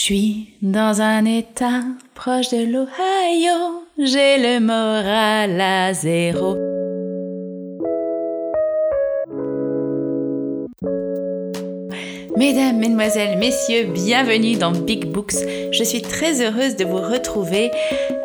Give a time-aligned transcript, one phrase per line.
[0.00, 1.82] suis dans un état
[2.14, 6.56] proche de l'Ohio, j'ai le moral à zéro.
[12.38, 15.34] Mesdames, Mesdemoiselles, Messieurs, bienvenue dans Big Books.
[15.70, 17.70] Je suis très heureuse de vous retrouver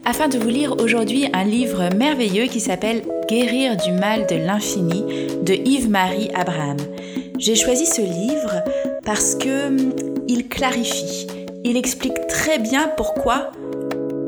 [0.05, 5.03] afin de vous lire aujourd'hui un livre merveilleux qui s'appelle Guérir du mal de l'infini
[5.43, 6.77] de Yves-Marie Abraham.
[7.37, 8.63] J'ai choisi ce livre
[9.03, 9.93] parce que hum,
[10.29, 11.27] il clarifie,
[11.65, 13.51] il explique très bien pourquoi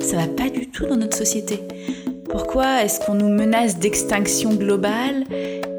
[0.02, 1.60] ça va pas du tout dans notre société.
[2.30, 5.24] Pourquoi est-ce qu'on nous menace d'extinction globale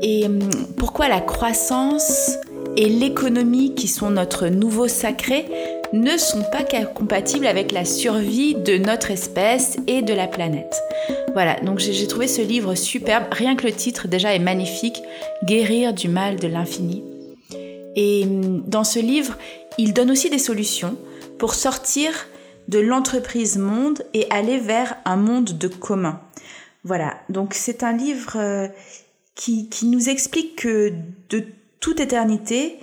[0.01, 0.39] et hum,
[0.77, 2.39] pourquoi la croissance
[2.77, 5.47] et l'économie qui sont notre nouveau sacré
[5.93, 6.63] ne sont pas
[6.95, 10.81] compatibles avec la survie de notre espèce et de la planète.
[11.33, 15.03] Voilà, donc j'ai trouvé ce livre superbe, rien que le titre déjà est magnifique,
[15.45, 17.03] Guérir du mal de l'infini.
[17.97, 19.37] Et hum, dans ce livre,
[19.77, 20.97] il donne aussi des solutions
[21.39, 22.13] pour sortir
[22.69, 26.21] de l'entreprise monde et aller vers un monde de commun.
[26.85, 28.69] Voilà, donc c'est un livre euh,
[29.35, 30.93] qui, qui nous explique que
[31.31, 31.45] de
[31.81, 32.79] toute éternité,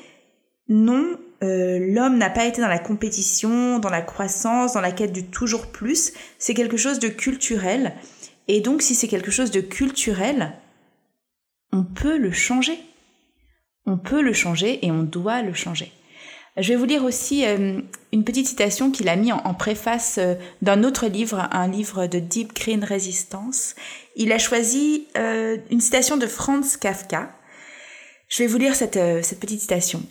[0.68, 5.14] non, euh, l'homme n'a pas été dans la compétition, dans la croissance, dans la quête
[5.14, 6.14] du toujours plus.
[6.40, 7.94] C'est quelque chose de culturel.
[8.48, 10.54] Et donc, si c'est quelque chose de culturel,
[11.72, 12.80] on peut le changer.
[13.86, 15.92] On peut le changer et on doit le changer.
[16.58, 17.82] Je vais vous lire aussi euh,
[18.14, 22.20] une petite citation qu'il a mis en, préface euh, d'un autre livre, un livre de
[22.20, 23.76] Deep Green Resistance.
[24.16, 27.30] Il a choisi une citation de Franz Kafka,
[28.28, 30.02] je vais vous lire euh, cette, petite citation.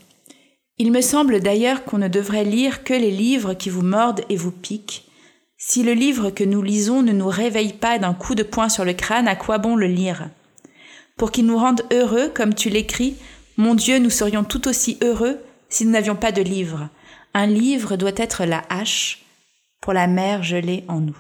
[0.79, 4.37] Il me semble d'ailleurs qu'on ne devrait lire que les livres qui vous mordent et
[4.37, 5.05] vous piquent.
[5.57, 8.85] Si le livre que nous lisons ne nous réveille pas d'un coup de poing sur
[8.85, 10.29] le crâne, à quoi bon le lire?
[11.17, 13.17] Pour qu'il nous rende heureux, comme tu l'écris,
[13.57, 15.39] mon Dieu, nous serions tout aussi heureux
[15.75, 16.89] si nous n'avions pas de livre.
[17.35, 19.25] Un livre doit être la hache
[19.81, 21.19] pour la mer gelée en nous.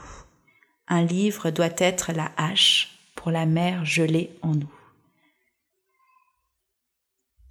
[0.86, 4.72] Un livre doit être la hache pour la mer gelée en nous.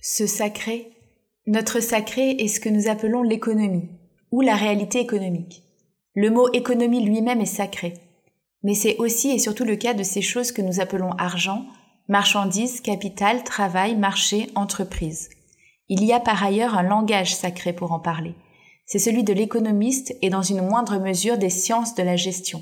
[0.02, 0.94] Ce sacré,
[1.46, 3.90] notre sacré est ce que nous appelons l'économie,
[4.32, 5.64] ou la réalité économique.
[6.16, 7.96] Le mot économie lui-même est sacré,
[8.64, 11.66] mais c'est aussi et surtout le cas de ces choses que nous appelons argent,
[12.08, 15.30] marchandises, capital, travail, marché, entreprise.
[15.90, 18.36] Il y a par ailleurs un langage sacré pour en parler.
[18.86, 22.62] C'est celui de l'économiste et dans une moindre mesure des sciences de la gestion.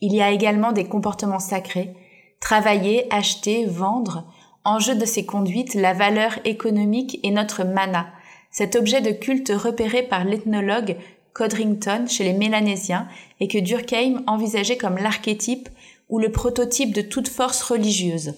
[0.00, 1.94] Il y a également des comportements sacrés,
[2.40, 4.24] travailler, acheter, vendre,
[4.64, 8.06] en jeu de ces conduites, la valeur économique est notre mana,
[8.50, 10.96] cet objet de culte repéré par l'ethnologue
[11.34, 13.08] Codrington chez les Mélanésiens
[13.40, 15.68] et que Durkheim envisageait comme l'archétype
[16.08, 18.34] ou le prototype de toute force religieuse.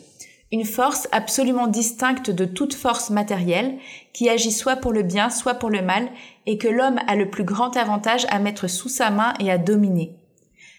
[0.52, 3.78] Une force absolument distincte de toute force matérielle,
[4.12, 6.08] qui agit soit pour le bien, soit pour le mal,
[6.46, 9.58] et que l'homme a le plus grand avantage à mettre sous sa main et à
[9.58, 10.16] dominer.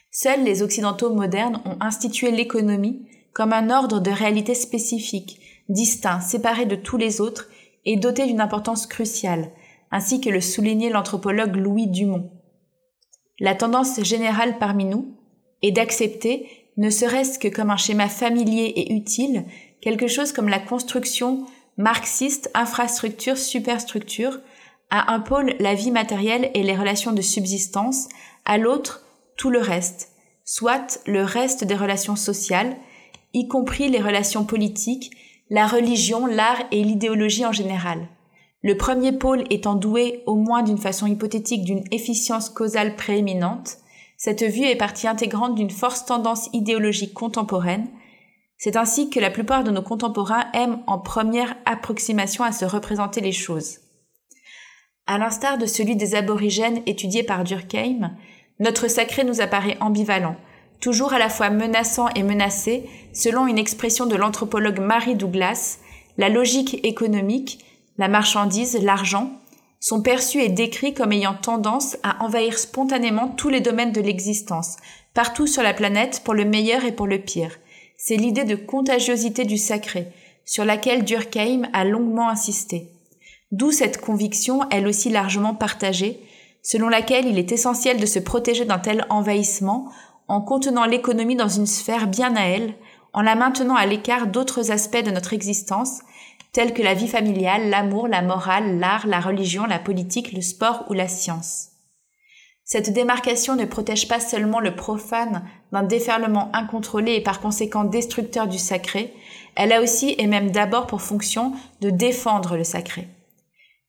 [0.10, 5.40] Seuls les Occidentaux modernes ont institué l'économie, comme un ordre de réalité spécifique,
[5.70, 7.50] distinct, séparé de tous les autres
[7.86, 9.52] et doté d'une importance cruciale,
[9.92, 12.32] ainsi que le soulignait l'anthropologue Louis Dumont.
[13.40, 15.14] La tendance générale parmi nous
[15.62, 19.46] est d'accepter, ne serait-ce que comme un schéma familier et utile,
[19.82, 21.46] quelque chose comme la construction
[21.78, 24.40] marxiste infrastructure-superstructure,
[24.90, 28.08] à un pôle la vie matérielle et les relations de subsistance,
[28.46, 29.04] à l'autre
[29.36, 30.12] tout le reste,
[30.46, 32.78] soit le reste des relations sociales,
[33.34, 35.12] y compris les relations politiques,
[35.50, 38.08] la religion, l'art et l'idéologie en général.
[38.64, 43.78] Le premier pôle étant doué, au moins d'une façon hypothétique, d'une efficience causale prééminente,
[44.18, 47.88] cette vue est partie intégrante d'une force tendance idéologique contemporaine.
[48.58, 53.22] C'est ainsi que la plupart de nos contemporains aiment en première approximation à se représenter
[53.22, 53.78] les choses.
[55.06, 58.18] À l'instar de celui des aborigènes étudié par Durkheim,
[58.60, 60.36] notre sacré nous apparaît ambivalent,
[60.82, 65.78] toujours à la fois menaçant et menacé, selon une expression de l'anthropologue Marie Douglas,
[66.18, 67.64] la logique économique,
[68.00, 69.32] la marchandise, l'argent,
[69.80, 74.78] sont perçus et décrits comme ayant tendance à envahir spontanément tous les domaines de l'existence,
[75.14, 77.58] partout sur la planète, pour le meilleur et pour le pire.
[77.98, 80.08] C'est l'idée de contagiosité du sacré,
[80.46, 82.92] sur laquelle Durkheim a longuement insisté.
[83.52, 86.22] D'où cette conviction, elle aussi largement partagée,
[86.62, 89.90] selon laquelle il est essentiel de se protéger d'un tel envahissement
[90.28, 92.74] en contenant l'économie dans une sphère bien à elle,
[93.14, 96.02] en la maintenant à l'écart d'autres aspects de notre existence,
[96.58, 100.86] tels que la vie familiale, l'amour, la morale, l'art, la religion, la politique, le sport
[100.90, 101.68] ou la science.
[102.64, 108.48] Cette démarcation ne protège pas seulement le profane d'un déferlement incontrôlé et par conséquent destructeur
[108.48, 109.14] du sacré,
[109.56, 113.08] elle a aussi et même d'abord pour fonction de défendre le sacré.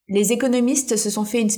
[0.09, 1.49] Les économistes se sont fait une,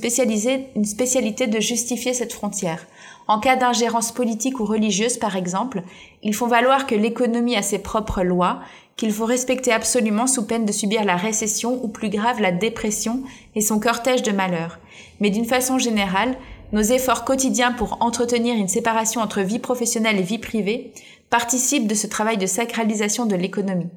[0.77, 2.87] une spécialité de justifier cette frontière.
[3.31, 5.85] En cas d'ingérence politique ou religieuse, par exemple,
[6.25, 8.59] ils font valoir que l'économie a ses propres lois,
[8.97, 13.23] qu'il faut respecter absolument sous peine de subir la récession ou plus grave la dépression
[13.55, 14.81] et son cortège de malheurs.
[15.21, 16.37] Mais d'une façon générale,
[16.73, 20.93] nos efforts quotidiens pour entretenir une séparation entre vie professionnelle et vie privée
[21.31, 23.91] participent de ce travail de sacralisation de l'économie.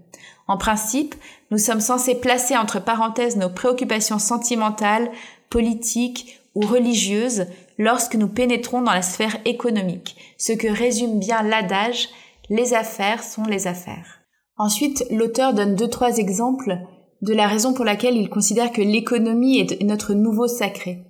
[0.47, 1.15] En principe,
[1.49, 5.09] nous sommes censés placer entre parenthèses nos préoccupations sentimentales,
[5.49, 7.47] politiques ou religieuses
[7.77, 12.09] lorsque nous pénétrons dans la sphère économique, ce que résume bien l'adage
[12.49, 14.19] les affaires sont les affaires.
[14.57, 16.77] Ensuite, l'auteur donne deux trois exemples
[17.21, 21.05] de la raison pour laquelle il considère que l'économie est notre nouveau sacré.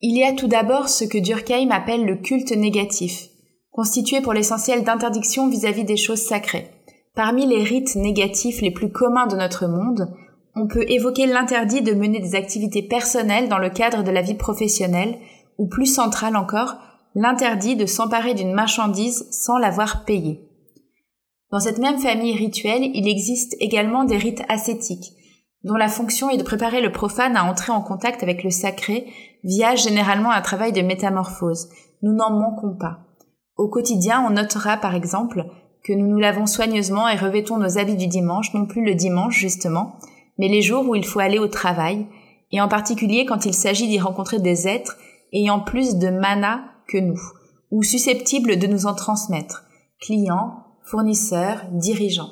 [0.00, 3.28] Il y a tout d'abord ce que Durkheim appelle le culte négatif,
[3.70, 6.70] constitué pour l'essentiel d'interdiction vis-à-vis des choses sacrées.
[7.14, 10.14] Parmi les rites négatifs les plus communs de notre monde,
[10.56, 14.34] on peut évoquer l'interdit de mener des activités personnelles dans le cadre de la vie
[14.34, 15.18] professionnelle,
[15.58, 16.76] ou plus central encore,
[17.14, 20.40] l'interdit de s'emparer d'une marchandise sans l'avoir payée.
[21.50, 25.12] Dans cette même famille rituelle, il existe également des rites ascétiques,
[25.62, 29.06] dont la fonction est de préparer le profane à entrer en contact avec le sacré
[29.44, 31.68] via généralement un travail de métamorphose.
[32.02, 32.98] Nous n'en manquons pas.
[33.56, 35.44] Au quotidien, on notera par exemple
[35.84, 39.36] que nous nous lavons soigneusement et revêtons nos habits du dimanche, non plus le dimanche
[39.38, 39.96] justement,
[40.38, 42.06] mais les jours où il faut aller au travail,
[42.50, 44.96] et en particulier quand il s'agit d'y rencontrer des êtres
[45.34, 47.20] ayant plus de mana que nous,
[47.70, 49.64] ou susceptibles de nous en transmettre,
[50.00, 52.30] clients, fournisseurs, dirigeants.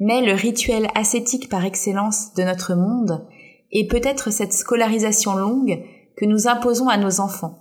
[0.00, 3.26] Mais le rituel ascétique par excellence de notre monde
[3.70, 5.84] est peut-être cette scolarisation longue
[6.16, 7.58] que nous imposons à nos enfants,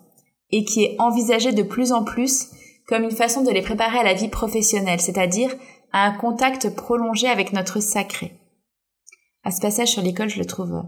[0.49, 2.49] et qui est envisagée de plus en plus
[2.87, 5.55] comme une façon de les préparer à la vie professionnelle, c'est-à-dire
[5.93, 8.33] à un contact prolongé avec notre sacré.
[9.43, 10.83] À ce passage sur l'école, je le trouve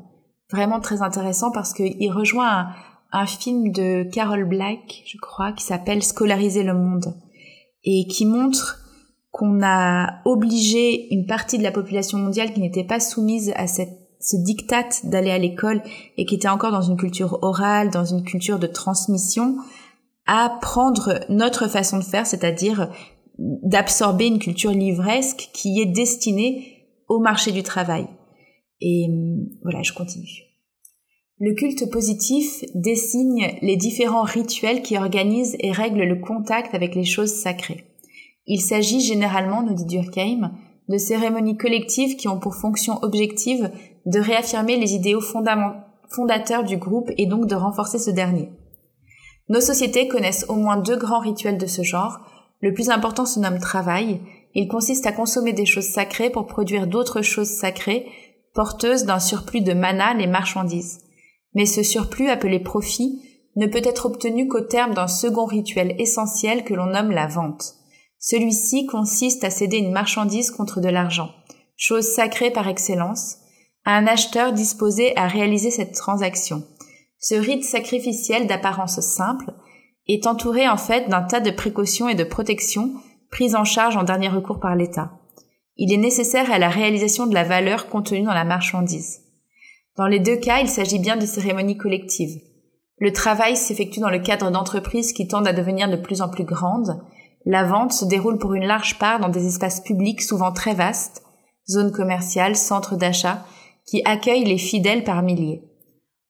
[0.52, 2.70] vraiment très intéressant parce qu'il rejoint
[3.14, 7.16] un film de Carol Black, je crois, qui s'appelle Scolariser le monde
[7.84, 8.80] et qui montre
[9.32, 13.98] qu'on a obligé une partie de la population mondiale qui n'était pas soumise à cette,
[14.20, 15.84] ce diktat d'aller à l'école
[16.18, 19.58] et qui était encore dans une culture orale, dans une culture de transmission,
[20.26, 22.90] à prendre notre façon de faire, c'est-à-dire
[23.38, 28.08] d'absorber une culture livresque qui est destinée au marché du travail.
[28.82, 29.08] Et
[29.62, 30.43] voilà, je continue.
[31.40, 37.06] Le culte positif désigne les différents rituels qui organisent et règlent le contact avec les
[37.06, 37.86] choses sacrées.
[38.46, 40.52] Il s'agit généralement, nous dit Durkheim,
[40.90, 43.72] de cérémonies collectives qui ont pour fonction objective
[44.06, 48.52] de réaffirmer les idéaux fondateurs du groupe et donc de renforcer ce dernier.
[49.50, 52.20] Nos sociétés connaissent au moins deux grands rituels de ce genre.
[52.62, 54.22] Le plus important se nomme travail.
[54.54, 58.06] Il consiste à consommer des choses sacrées pour produire d'autres choses sacrées,
[58.54, 61.00] porteuses d'un surplus de mana, les marchandises
[61.54, 63.22] mais ce surplus appelé profit
[63.56, 67.76] ne peut être obtenu qu'au terme d'un second rituel essentiel que l'on nomme la vente.
[68.18, 71.30] Celui-ci consiste à céder une marchandise contre de l'argent,
[71.76, 73.38] chose sacrée par excellence,
[73.86, 76.64] à un acheteur disposé à réaliser cette transaction.
[77.20, 79.54] Ce rite sacrificiel d'apparence simple
[80.08, 82.94] est entouré en fait d'un tas de précautions et de protections
[83.30, 85.12] prises en charge en dernier recours par l'État.
[85.76, 89.23] Il est nécessaire à la réalisation de la valeur contenue dans la marchandise.
[89.96, 92.42] Dans les deux cas, il s'agit bien de cérémonies collectives.
[92.98, 96.46] Le travail s'effectue dans le cadre d'entreprises qui tendent à devenir de plus en plus
[96.46, 97.00] grandes.
[97.46, 101.24] La vente se déroule pour une large part dans des espaces publics souvent très vastes,
[101.70, 103.46] zones commerciales, centres d'achat,
[103.86, 105.64] qui accueillent les fidèles par milliers.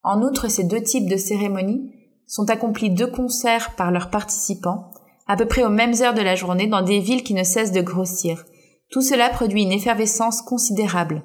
[0.02, 1.90] En outre, ces deux types de cérémonies
[2.26, 4.90] sont accomplis de concert par leurs participants,
[5.26, 7.72] à peu près aux mêmes heures de la journée, dans des villes qui ne cessent
[7.72, 8.44] de grossir.
[8.90, 11.22] Tout cela produit une effervescence considérable,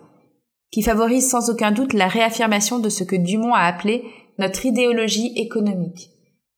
[0.71, 4.03] qui favorise sans aucun doute la réaffirmation de ce que Dumont a appelé
[4.37, 6.11] notre idéologie économique.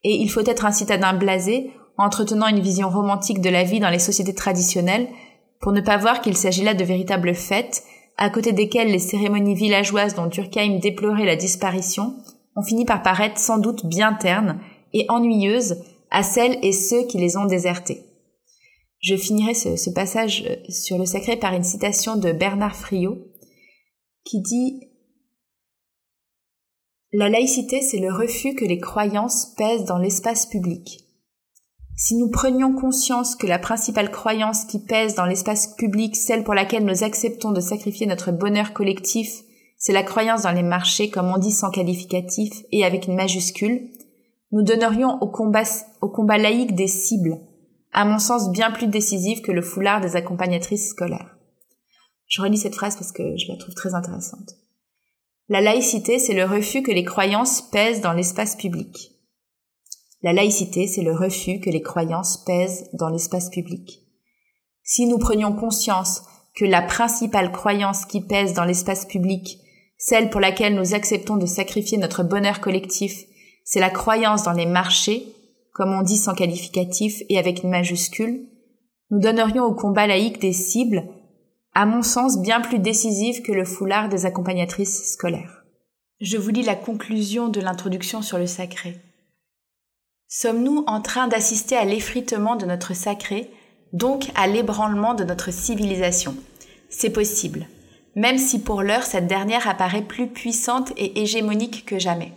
[0.03, 3.89] Et il faut être un citadin blasé, entretenant une vision romantique de la vie dans
[3.89, 5.07] les sociétés traditionnelles,
[5.59, 7.83] pour ne pas voir qu'il s'agit là de véritables fêtes,
[8.17, 12.15] à côté desquelles les cérémonies villageoises dont Durkheim déplorait la disparition
[12.55, 14.59] ont fini par paraître sans doute bien ternes
[14.93, 18.03] et ennuyeuses à celles et ceux qui les ont désertées.
[18.99, 23.17] Je finirai ce, ce passage sur le sacré par une citation de Bernard Friot,
[24.23, 24.89] qui dit
[27.11, 30.99] La laïcité, c'est le refus que les croyances pèsent dans l'espace public.
[31.95, 36.55] Si nous prenions conscience que la principale croyance qui pèse dans l'espace public, celle pour
[36.55, 39.43] laquelle nous acceptons de sacrifier notre bonheur collectif,
[39.77, 43.89] c'est la croyance dans les marchés, comme on dit sans qualificatif et avec une majuscule,
[44.51, 45.63] nous donnerions au combat,
[46.01, 47.39] au combat laïque des cibles,
[47.91, 51.37] à mon sens bien plus décisives que le foulard des accompagnatrices scolaires.
[52.31, 54.55] Je relis cette phrase parce que je la trouve très intéressante.
[55.50, 59.11] La laïcité, c'est le refus que les croyances pèsent dans l'espace public.
[60.21, 64.03] La laïcité, c'est le refus que les croyances pèsent dans l'espace public.
[64.81, 66.23] Si nous prenions conscience
[66.55, 69.59] que la principale croyance qui pèse dans l'espace public,
[69.97, 73.25] celle pour laquelle nous acceptons de sacrifier notre bonheur collectif,
[73.65, 75.27] c'est la croyance dans les marchés,
[75.73, 78.47] comme on dit sans qualificatif et avec une majuscule,
[79.09, 81.03] nous donnerions au combat laïque des cibles,
[81.73, 85.63] à mon sens bien plus décisives que le foulard des accompagnatrices scolaires.
[86.19, 88.99] Je vous lis la conclusion de l'introduction sur le sacré.
[90.27, 93.49] Sommes-nous en train d'assister à l'effritement de notre sacré,
[93.93, 96.35] donc à l'ébranlement de notre civilisation?
[96.89, 97.67] C'est possible,
[98.15, 102.33] même si pour l'heure cette dernière apparaît plus puissante et hégémonique que jamais.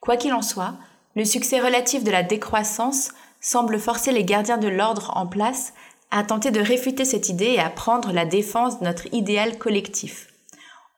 [0.00, 0.74] Quoi qu'il en soit,
[1.16, 5.72] le succès relatif de la décroissance semble forcer les gardiens de l'ordre en place
[6.10, 10.28] à tenter de réfuter cette idée et à prendre la défense de notre idéal collectif.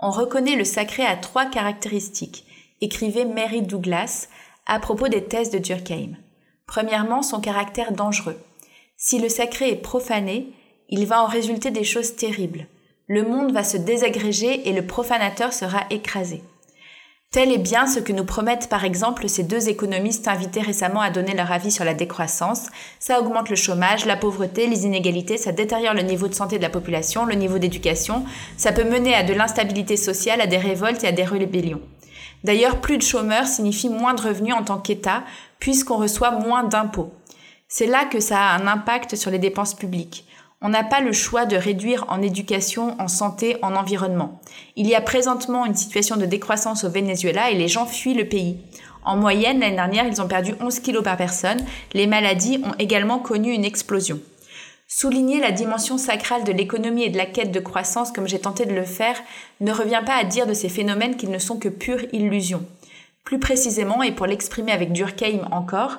[0.01, 2.45] On reconnaît le sacré à trois caractéristiques,
[2.81, 4.29] écrivait Mary Douglas
[4.67, 6.17] à propos des thèses de Durkheim.
[6.67, 8.39] Premièrement, son caractère dangereux.
[8.97, 10.53] Si le sacré est profané,
[10.89, 12.67] il va en résulter des choses terribles.
[13.07, 16.43] Le monde va se désagréger et le profanateur sera écrasé.
[17.33, 21.09] Tel est bien ce que nous promettent par exemple ces deux économistes invités récemment à
[21.09, 22.67] donner leur avis sur la décroissance.
[22.99, 26.63] Ça augmente le chômage, la pauvreté, les inégalités, ça détériore le niveau de santé de
[26.63, 28.27] la population, le niveau d'éducation,
[28.59, 31.81] ça peut mener à de l'instabilité sociale, à des révoltes et à des rébellions.
[32.45, 35.25] D'ailleurs, plus de chômeurs signifie moins de revenus en tant qu'État,
[35.59, 37.15] puisqu'on reçoit moins d'impôts.
[37.67, 40.27] C'est là que ça a un impact sur les dépenses publiques.
[40.65, 44.41] On n'a pas le choix de réduire en éducation, en santé, en environnement.
[44.77, 48.29] Il y a présentement une situation de décroissance au Venezuela et les gens fuient le
[48.29, 48.59] pays.
[49.05, 51.65] En moyenne, l'année dernière, ils ont perdu 11 kilos par personne.
[51.95, 54.21] Les maladies ont également connu une explosion.
[54.87, 58.65] Souligner la dimension sacrale de l'économie et de la quête de croissance, comme j'ai tenté
[58.65, 59.17] de le faire,
[59.61, 62.65] ne revient pas à dire de ces phénomènes qu'ils ne sont que pure illusion.
[63.25, 65.99] Plus précisément, et pour l'exprimer avec Durkheim encore,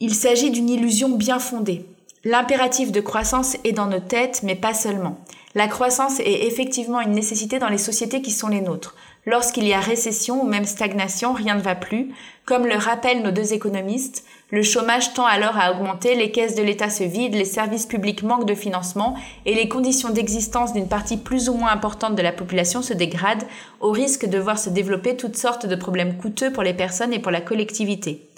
[0.00, 1.86] il s'agit d'une illusion bien fondée.
[2.26, 5.18] L'impératif de croissance est dans nos têtes, mais pas seulement.
[5.54, 8.96] La croissance est effectivement une nécessité dans les sociétés qui sont les nôtres.
[9.26, 12.12] Lorsqu'il y a récession ou même stagnation, rien ne va plus.
[12.46, 16.62] Comme le rappellent nos deux économistes, le chômage tend alors à augmenter, les caisses de
[16.62, 21.18] l'État se vident, les services publics manquent de financement et les conditions d'existence d'une partie
[21.18, 23.46] plus ou moins importante de la population se dégradent
[23.80, 27.18] au risque de voir se développer toutes sortes de problèmes coûteux pour les personnes et
[27.18, 28.28] pour la collectivité.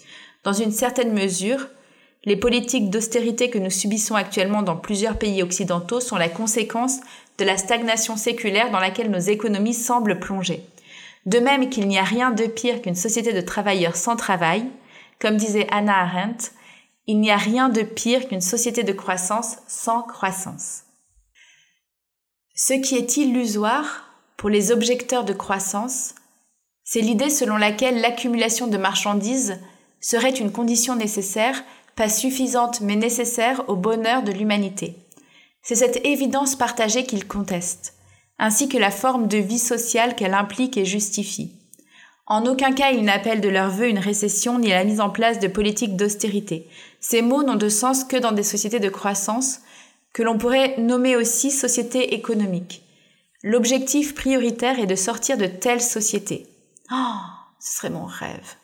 [0.43, 1.69] Dans une certaine mesure,
[2.27, 6.99] les politiques d'austérité que nous subissons actuellement dans plusieurs pays occidentaux sont la conséquence
[7.39, 10.65] de la stagnation séculaire dans laquelle nos économies semblent plonger.
[11.25, 14.67] De même qu'il n'y a rien de pire qu'une société de travailleurs sans travail,
[15.21, 16.51] comme disait Anna Arendt,
[17.07, 20.83] il n'y a rien de pire qu'une société de croissance sans croissance.
[22.55, 24.05] Ce qui est illusoire
[24.37, 26.15] pour les objecteurs de croissance,
[26.83, 29.61] c'est l'idée selon laquelle l'accumulation de marchandises
[30.01, 31.63] serait une condition nécessaire
[31.97, 34.95] pas suffisante mais nécessaire au bonheur de l'humanité.
[35.63, 37.95] C'est cette évidence partagée qu'ils contestent,
[38.39, 41.53] ainsi que la forme de vie sociale qu'elle implique et justifie.
[42.27, 45.41] En aucun cas ils n'appellent de leur vœu une récession ni la mise en place
[45.41, 46.69] de politiques d'austérité.
[47.01, 49.61] Ces mots n'ont de sens que dans des sociétés de croissance,
[50.13, 52.83] que l'on pourrait nommer aussi sociétés économiques.
[53.43, 56.47] L'objectif prioritaire est de sortir de telles sociétés.
[56.91, 57.21] Oh,
[57.61, 58.57] ce serait mon rêve.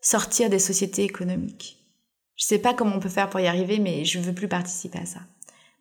[0.00, 1.81] Sortir des sociétés économiques.
[2.42, 4.48] Je sais pas comment on peut faire pour y arriver, mais je ne veux plus
[4.48, 5.20] participer à ça.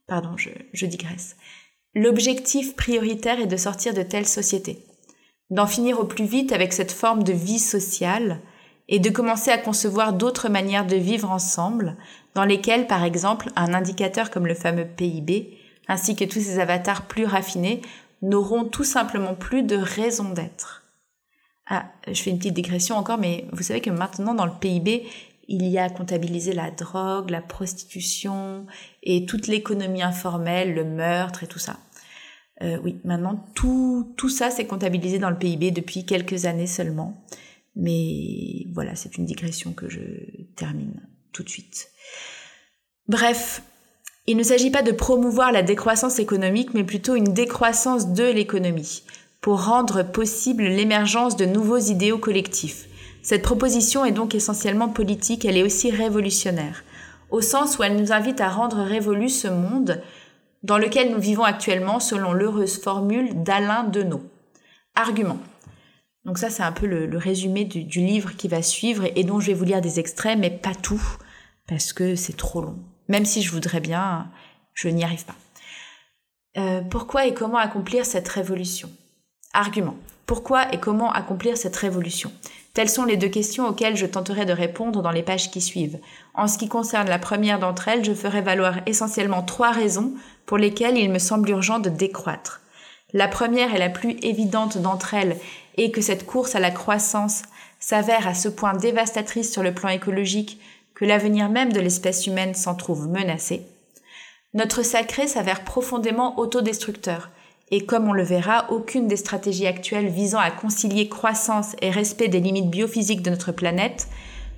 [0.05, 1.35] Pardon, je, je digresse.
[1.95, 4.85] L'objectif prioritaire est de sortir de telles sociétés,
[5.49, 8.41] d'en finir au plus vite avec cette forme de vie sociale
[8.89, 11.97] et de commencer à concevoir d'autres manières de vivre ensemble,
[12.35, 17.07] dans lesquelles, par exemple, un indicateur comme le fameux PIB, ainsi que tous ces avatars
[17.07, 17.81] plus raffinés,
[18.21, 20.83] n'auront tout simplement plus de raison d'être.
[21.67, 25.07] Ah, je fais une petite digression encore, mais vous savez que maintenant, dans le PIB,
[25.51, 28.65] il y a comptabilisé la drogue, la prostitution
[29.03, 31.77] et toute l'économie informelle, le meurtre et tout ça.
[32.61, 37.25] Euh, oui, maintenant tout, ça c'est comptabilisé dans le PIB depuis quelques années seulement.
[37.75, 39.99] Mais voilà, c'est une digression que je
[40.55, 41.01] termine
[41.33, 41.89] tout de suite.
[43.09, 43.61] Bref,
[44.27, 49.03] il ne s'agit pas de promouvoir la décroissance économique, mais plutôt une décroissance de l'économie,
[49.41, 52.87] pour rendre possible l'émergence de nouveaux idéaux collectifs.
[53.23, 56.83] Cette proposition est donc essentiellement politique, elle est aussi révolutionnaire,
[57.29, 60.01] au sens où elle nous invite à rendre révolu ce monde
[60.63, 64.23] dans lequel nous vivons actuellement selon l'heureuse formule d'Alain Deneau.
[64.95, 65.39] Argument.
[66.25, 69.47] Donc ça c'est un peu le, résumé du, livre qui va suivre et, dont je
[69.47, 71.01] vais vous lire des extraits, mais pas tout,
[71.67, 72.79] parce que c'est trop long.
[73.07, 74.29] Même si je voudrais bien,
[74.73, 75.35] je n'y arrive pas.
[76.57, 78.89] Euh, pourquoi et comment accomplir cette révolution?
[79.53, 79.95] Argument.
[80.25, 82.31] Pourquoi et comment accomplir cette révolution?
[82.73, 85.99] Telles sont les deux questions auxquelles je tenterai de répondre dans les pages qui suivent.
[86.33, 90.13] En ce qui concerne la première d'entre elles, je ferai valoir essentiellement trois raisons
[90.45, 92.61] pour lesquelles il me semble urgent de décroître.
[93.13, 95.37] La première et la plus évidente d'entre elles
[95.77, 97.43] est que cette course à la croissance
[97.79, 100.61] s'avère à ce point dévastatrice sur le plan écologique
[100.95, 103.65] que l'avenir même de l'espèce humaine s'en trouve menacé.
[104.53, 107.29] Notre sacré s'avère profondément autodestructeur
[107.71, 112.27] et comme on le verra, aucune des stratégies actuelles visant à concilier croissance et respect
[112.27, 114.07] des limites biophysiques de notre planète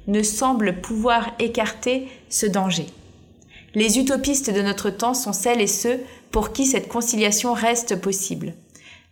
[0.07, 2.87] ne semble pouvoir écarter ce danger.
[3.75, 5.99] Les utopistes de notre temps sont celles et ceux
[6.31, 8.53] pour qui cette conciliation reste possible.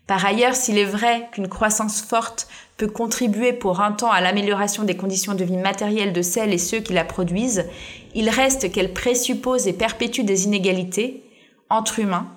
[0.08, 4.84] Par ailleurs, s'il est vrai qu'une croissance forte peut contribuer pour un temps à l'amélioration
[4.84, 7.65] des conditions de vie matérielles de celles et ceux qui la produisent,
[8.13, 11.24] il reste qu'elle présuppose et perpétue des inégalités
[11.70, 12.27] entre humains,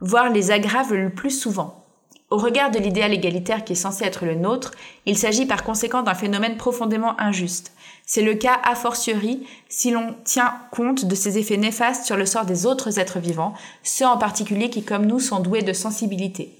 [0.00, 1.82] voire les aggrave le plus souvent.
[2.28, 4.72] Au regard de l'idéal égalitaire qui est censé être le nôtre,
[5.06, 7.72] il s'agit par conséquent d'un phénomène profondément injuste.
[8.04, 12.26] C'est le cas a fortiori si l'on tient compte de ses effets néfastes sur le
[12.26, 16.52] sort des autres êtres vivants, ceux en particulier qui comme nous sont doués de sensibilité.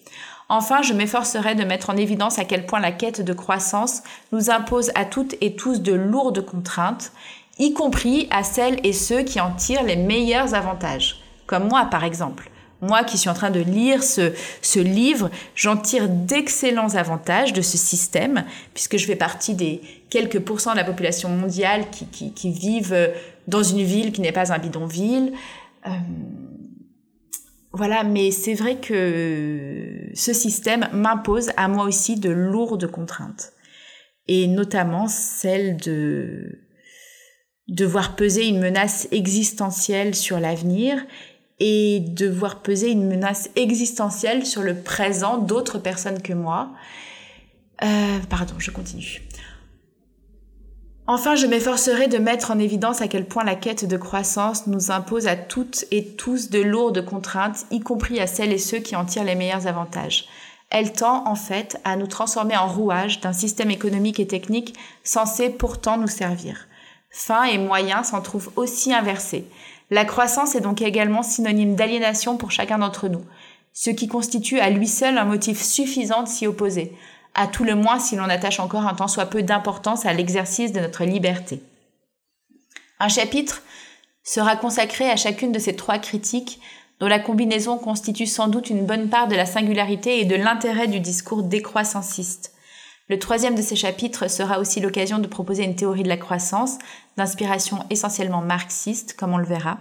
[0.49, 4.51] Enfin, je m'efforcerai de mettre en évidence à quel point la quête de croissance nous
[4.51, 7.11] impose à toutes et tous de lourdes contraintes,
[7.59, 12.05] y compris à celles et ceux qui en tirent les meilleurs avantages, comme moi par
[12.05, 12.51] exemple.
[12.83, 17.63] Moi qui suis en train de lire ce, ce livre, j'en tire d'excellents avantages de
[17.63, 19.81] ce système, puisque je fais partie des
[20.11, 23.11] quelques pourcents de la population mondiale qui, qui, qui vivent
[23.49, 25.33] dans une ville qui n'est pas un bidonville.
[25.87, 25.91] Euh,
[27.73, 33.53] voilà, mais c'est vrai que ce système m'impose à moi aussi de lourdes contraintes,
[34.29, 36.61] et notamment celle de
[37.69, 41.05] devoir peser une menace existentielle sur l'avenir
[41.59, 46.71] et de voir peser une menace existentielle sur le présent d'autres personnes que moi.
[47.83, 49.23] Euh, pardon, je continue.
[51.09, 54.91] Enfin, je m'efforcerai de mettre en évidence à quel point la quête de croissance nous
[54.91, 58.97] impose à toutes et tous de lourdes contraintes, y compris à celles et ceux qui
[58.97, 60.27] en tirent les meilleurs avantages.
[60.69, 65.49] Elle tend en fait à nous transformer en rouage d'un système économique et technique censé
[65.49, 66.67] pourtant nous servir.
[67.11, 69.47] Fin et moyens s'en trouvent aussi inversés.
[69.91, 73.25] La croissance est donc également synonyme d'aliénation pour chacun d'entre nous,
[73.73, 76.93] ce qui constitue à lui seul un motif suffisant de s'y opposer,
[77.35, 80.73] à tout le moins si l'on attache encore un tant soit peu d'importance à l'exercice
[80.73, 81.63] de notre liberté.
[82.99, 83.63] Un chapitre
[84.25, 86.61] sera consacré à chacune de ces trois critiques
[86.99, 90.89] dont la combinaison constitue sans doute une bonne part de la singularité et de l'intérêt
[90.89, 92.56] du discours décroissanciste.
[93.09, 96.79] Le troisième de ces chapitres sera aussi l'occasion de proposer une théorie de la croissance,
[97.17, 99.79] d'inspiration essentiellement marxiste, comme on le verra.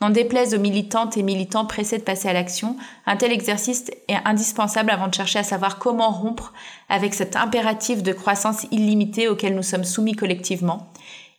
[0.00, 4.16] N'en déplaise aux militantes et militants pressés de passer à l'action, un tel exercice est
[4.24, 6.54] indispensable avant de chercher à savoir comment rompre
[6.88, 10.92] avec cet impératif de croissance illimitée auquel nous sommes soumis collectivement.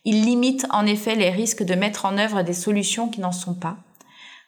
[0.04, 3.54] Il limite en effet les risques de mettre en œuvre des solutions qui n'en sont
[3.54, 3.78] pas.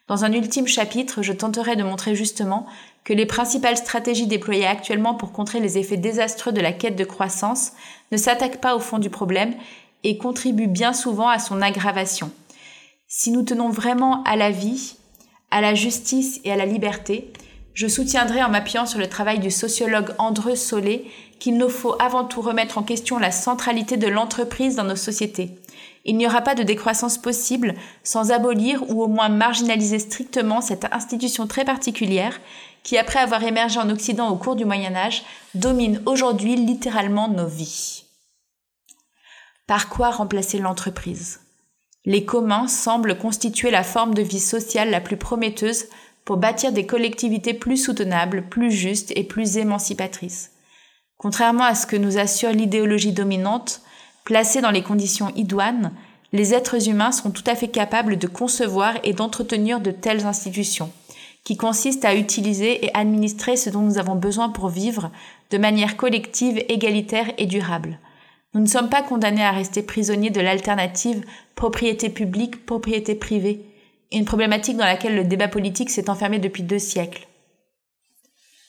[0.06, 2.66] Dans un ultime chapitre, je tenterai de montrer justement
[3.04, 7.04] que les principales stratégies déployées actuellement pour contrer les effets désastreux de la quête de
[7.04, 7.72] croissance
[8.12, 9.54] ne s'attaquent pas au fond du problème
[10.02, 12.30] et contribuent bien souvent à son aggravation.
[13.06, 14.96] Si nous tenons vraiment à la vie,
[15.50, 17.32] à la justice et à la liberté,
[17.74, 21.04] je soutiendrai en m'appuyant sur le travail du sociologue Andreu Solé
[21.38, 25.50] qu'il nous faut avant tout remettre en question la centralité de l'entreprise dans nos sociétés.
[26.04, 30.86] Il n'y aura pas de décroissance possible sans abolir ou au moins marginaliser strictement cette
[30.92, 32.40] institution très particulière
[32.84, 37.48] qui, après avoir émergé en Occident au cours du Moyen Âge, domine aujourd'hui littéralement nos
[37.48, 38.04] vies.
[39.66, 41.40] Par quoi remplacer l'entreprise?
[42.04, 45.86] Les communs semblent constituer la forme de vie sociale la plus prometteuse
[46.26, 50.52] pour bâtir des collectivités plus soutenables, plus justes et plus émancipatrices.
[51.16, 53.80] Contrairement à ce que nous assure l'idéologie dominante,
[54.24, 55.92] placée dans les conditions idoines,
[56.32, 60.92] les êtres humains sont tout à fait capables de concevoir et d'entretenir de telles institutions
[61.44, 65.10] qui consiste à utiliser et administrer ce dont nous avons besoin pour vivre
[65.50, 67.98] de manière collective, égalitaire et durable.
[68.54, 73.64] Nous ne sommes pas condamnés à rester prisonniers de l'alternative propriété publique, propriété privée,
[74.12, 77.26] une problématique dans laquelle le débat politique s'est enfermé depuis deux siècles.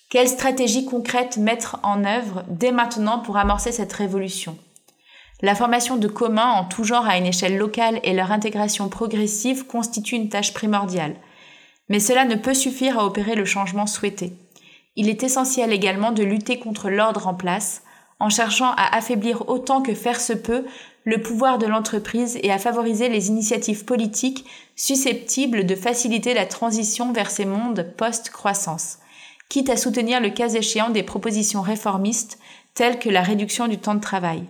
[0.10, 4.58] Quelle stratégie concrète mettre en œuvre dès maintenant pour amorcer cette révolution?
[5.42, 9.66] La formation de communs en tout genre à une échelle locale et leur intégration progressive
[9.66, 11.16] constituent une tâche primordiale.
[11.90, 14.34] Mais cela ne peut suffire à opérer le changement souhaité.
[14.96, 17.84] Il est essentiel également de lutter contre l'ordre en place,
[18.20, 20.66] en cherchant à affaiblir autant que faire se peut
[21.04, 24.46] le pouvoir de l'entreprise et à favoriser les initiatives politiques
[24.76, 28.98] susceptibles de faciliter la transition vers ces mondes post-croissance,
[29.50, 32.40] quitte à soutenir le cas échéant des propositions réformistes
[32.74, 34.44] telles que la réduction du temps de travail.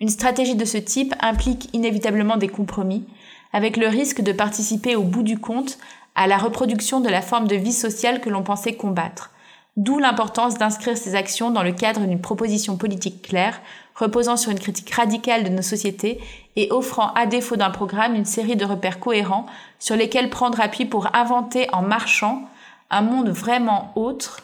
[0.00, 3.04] Une stratégie de ce type implique inévitablement des compromis,
[3.52, 5.78] avec le risque de participer au bout du compte
[6.14, 9.30] à la reproduction de la forme de vie sociale que l'on pensait combattre,
[9.76, 13.60] d'où l'importance d'inscrire ces actions dans le cadre d'une proposition politique claire,
[13.94, 16.20] reposant sur une critique radicale de nos sociétés
[16.56, 19.46] et offrant, à défaut d'un programme, une série de repères cohérents
[19.78, 22.42] sur lesquels prendre appui pour inventer en marchant
[22.90, 24.42] un monde vraiment autre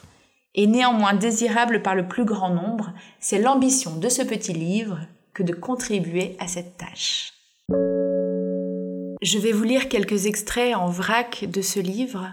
[0.55, 5.01] et néanmoins désirable par le plus grand nombre, c'est l'ambition de ce petit livre
[5.33, 7.33] que de contribuer à cette tâche.
[9.25, 12.31] Je vais vous lire quelques extraits en vrac de ce livre.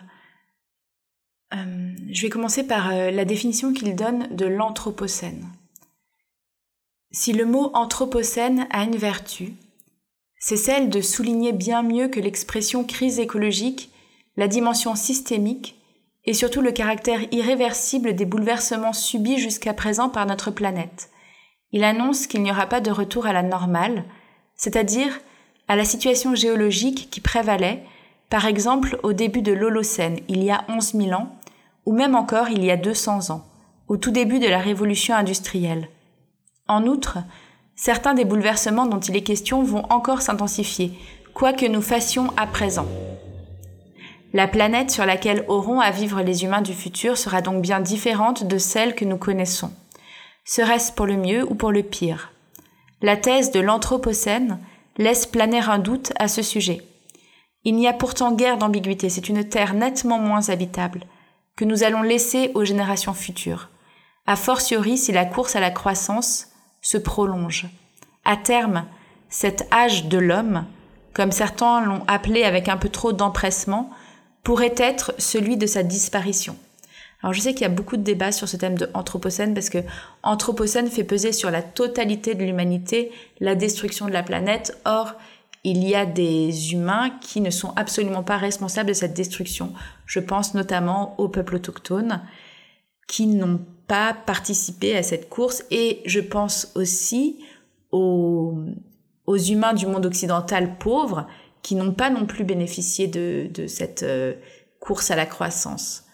[1.53, 5.47] Euh, je vais commencer par euh, la définition qu'il donne de l'Anthropocène.
[7.11, 9.53] Si le mot Anthropocène a une vertu,
[10.37, 13.89] c'est celle de souligner bien mieux que l'expression crise écologique
[14.35, 15.79] la dimension systémique
[16.25, 21.09] et surtout le caractère irréversible des bouleversements subis jusqu'à présent par notre planète.
[21.71, 24.03] Il annonce qu'il n'y aura pas de retour à la normale,
[24.57, 25.21] c'est-à-dire
[25.71, 27.81] à la situation géologique qui prévalait,
[28.29, 31.33] par exemple au début de l'Holocène, il y a 11 000 ans,
[31.85, 33.45] ou même encore il y a 200 ans,
[33.87, 35.87] au tout début de la révolution industrielle.
[36.67, 37.19] En outre,
[37.77, 40.91] certains des bouleversements dont il est question vont encore s'intensifier,
[41.33, 42.87] quoi que nous fassions à présent.
[44.33, 48.43] La planète sur laquelle auront à vivre les humains du futur sera donc bien différente
[48.43, 49.71] de celle que nous connaissons.
[50.43, 52.33] Serait-ce pour le mieux ou pour le pire?
[53.01, 54.59] La thèse de l'Anthropocène
[55.01, 56.81] laisse planer un doute à ce sujet.
[57.63, 61.03] Il n'y a pourtant guère d'ambiguïté, c'est une terre nettement moins habitable,
[61.55, 63.69] que nous allons laisser aux générations futures,
[64.25, 66.47] a fortiori si la course à la croissance
[66.81, 67.67] se prolonge.
[68.25, 68.85] À terme,
[69.29, 70.65] cet âge de l'homme,
[71.13, 73.89] comme certains l'ont appelé avec un peu trop d'empressement,
[74.43, 76.55] pourrait être celui de sa disparition.
[77.23, 79.69] Alors je sais qu'il y a beaucoup de débats sur ce thème de Anthropocène parce
[79.69, 79.79] que
[80.23, 84.79] Anthropocène fait peser sur la totalité de l'humanité la destruction de la planète.
[84.85, 85.13] Or,
[85.63, 89.73] il y a des humains qui ne sont absolument pas responsables de cette destruction.
[90.07, 92.21] Je pense notamment aux peuples autochtones
[93.07, 97.43] qui n'ont pas participé à cette course et je pense aussi
[97.91, 98.57] aux,
[99.27, 101.27] humains du monde occidental pauvres
[101.61, 104.33] qui n'ont pas non plus bénéficié de, de cette euh,
[104.79, 106.05] course à la croissance.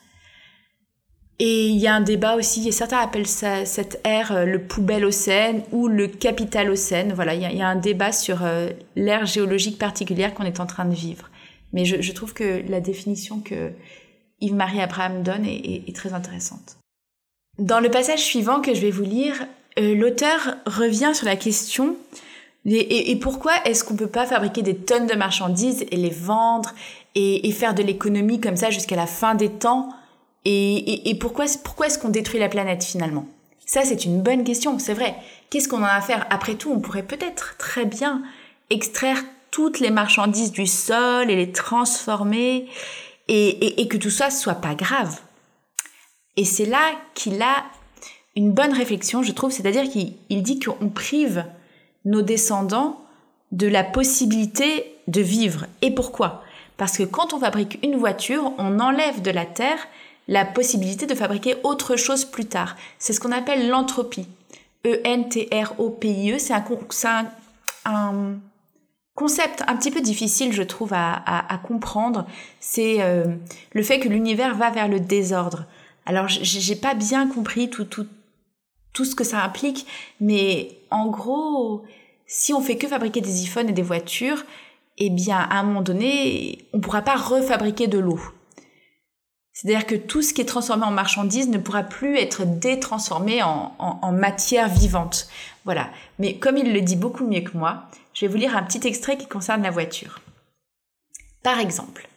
[1.40, 4.64] Et il y a un débat aussi, et certains appellent ça, cette ère euh, le
[4.64, 7.10] poubelle océan ou le capital océan.
[7.14, 10.86] Voilà, il y, a, un débat sur euh, l'ère géologique particulière qu'on est en train
[10.86, 11.30] de vivre.
[11.74, 13.72] Mais je, je trouve que la définition que
[14.42, 16.78] Yves-Marie Abraham donne est, est, très intéressante.
[17.60, 19.46] Dans le passage suivant que je vais vous lire,
[19.78, 21.96] l'auteur revient sur la question
[22.70, 26.74] et, pourquoi est-ce qu'on peut pas fabriquer des tonnes de marchandises et les vendre
[27.16, 29.90] et, faire de l'économie comme ça jusqu'à la fin des temps?
[30.46, 33.28] Et, pourquoi, pourquoi est-ce qu'on détruit la planète finalement?
[33.66, 35.16] Ça, c'est une bonne question, c'est vrai.
[35.50, 36.26] Qu'est-ce qu'on en a à faire?
[36.30, 38.24] Après tout, on pourrait peut-être très bien
[38.70, 39.22] extraire
[39.52, 42.68] toutes les marchandises du sol et les transformer
[43.28, 45.20] et, que tout ça soit pas grave.
[46.38, 47.66] Et c'est là qu'il a
[48.36, 51.46] une bonne réflexion, je trouve, c'est-à-dire qu'il dit qu'on prive
[52.06, 53.02] nos descendants
[53.52, 55.66] de la possibilité de vivre.
[55.82, 56.44] Et pourquoi?
[56.78, 59.88] Parce que quand on fabrique une voiture, on enlève de la Terre
[60.28, 62.76] la possibilité de fabriquer autre chose plus tard.
[63.00, 64.28] C'est ce qu'on appelle l'entropie.
[64.86, 68.40] E-N-T-R-O-P-I-E, e, c'est un,
[69.16, 72.28] concept un petit peu difficile, je trouve, à, comprendre.
[72.60, 73.26] C'est euh,
[73.74, 75.66] le fait que l'univers va vers le désordre.
[76.06, 78.08] Alors, j'ai pas bien compris tout, tout,
[78.94, 79.86] tout ce que ça implique,
[80.22, 81.84] mais en gros,
[82.28, 84.46] si on fait que fabriquer des iPhones et des voitures,
[84.98, 88.20] eh bien, à un moment donné, on pourra pas refabriquer de l'eau.
[89.58, 94.12] C'est-à-dire que tout ce qui est transformé en marchandise ne pourra plus être détransformé en,
[94.12, 95.28] matière vivante.
[95.66, 95.90] Voilà.
[96.20, 98.86] Mais comme il le dit beaucoup mieux que moi, je vais vous lire un petit
[98.88, 100.22] extrait qui concerne la voiture.
[101.42, 102.08] Par exemple,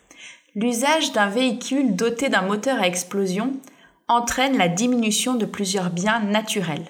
[0.55, 3.55] l'usage d'un véhicule doté d'un moteur à explosion
[4.07, 6.88] entraîne la diminution de plusieurs biens naturels,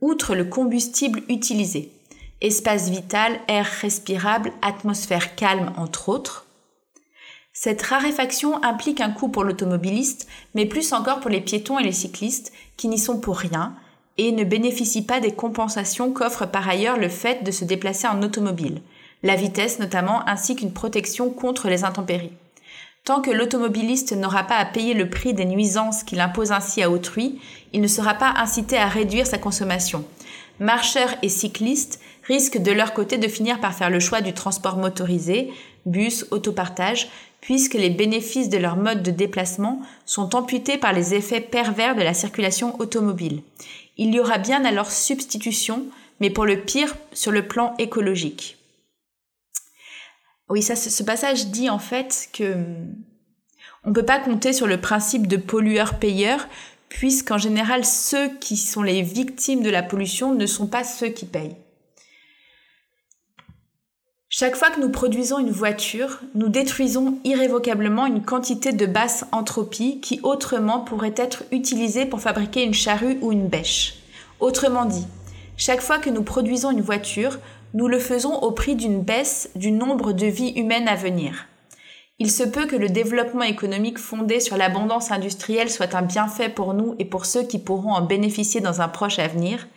[0.00, 1.92] outre le combustible utilisé
[2.40, 6.46] espace vital, air respirable, atmosphère calme, entre autres.
[7.54, 11.92] Cette raréfaction implique un coût pour l'automobiliste, mais plus encore pour les piétons et les
[11.92, 13.74] cyclistes, qui n'y sont pour rien,
[14.16, 18.22] et ne bénéficient pas des compensations qu'offre par ailleurs le fait de se déplacer en
[18.22, 18.80] automobile,
[19.22, 22.32] la vitesse notamment, ainsi qu'une protection contre les intempéries.
[23.04, 26.90] Tant que l'automobiliste n'aura pas à payer le prix des nuisances qu'il impose ainsi à
[26.90, 27.40] autrui,
[27.72, 30.04] il ne sera pas incité à réduire sa consommation.
[30.60, 34.76] Marcheurs et cyclistes risquent de leur côté de finir par faire le choix du transport
[34.76, 35.50] motorisé,
[35.84, 37.08] bus, autopartage,
[37.42, 42.02] puisque les bénéfices de leur mode de déplacement sont amputés par les effets pervers de
[42.02, 43.42] la circulation automobile.
[43.98, 45.84] Il y aura bien alors substitution,
[46.20, 48.56] mais pour le pire sur le plan écologique.
[50.48, 52.54] Oui, ça, ce passage dit en fait que
[53.84, 56.46] on ne peut pas compter sur le principe de pollueur-payeur,
[56.88, 61.26] puisqu'en général, ceux qui sont les victimes de la pollution ne sont pas ceux qui
[61.26, 61.56] payent.
[64.34, 70.00] Chaque fois que nous produisons une voiture, nous détruisons irrévocablement une quantité de basse entropie
[70.00, 73.96] qui autrement pourrait être utilisée pour fabriquer une charrue ou une bêche.
[74.40, 75.06] Autrement dit,
[75.58, 77.40] chaque fois que nous produisons une voiture,
[77.74, 81.44] nous le faisons au prix d'une baisse du nombre de vies humaines à venir.
[82.18, 86.72] Il se peut que le développement économique fondé sur l'abondance industrielle soit un bienfait pour
[86.72, 89.68] nous et pour ceux qui pourront en bénéficier dans un proche avenir.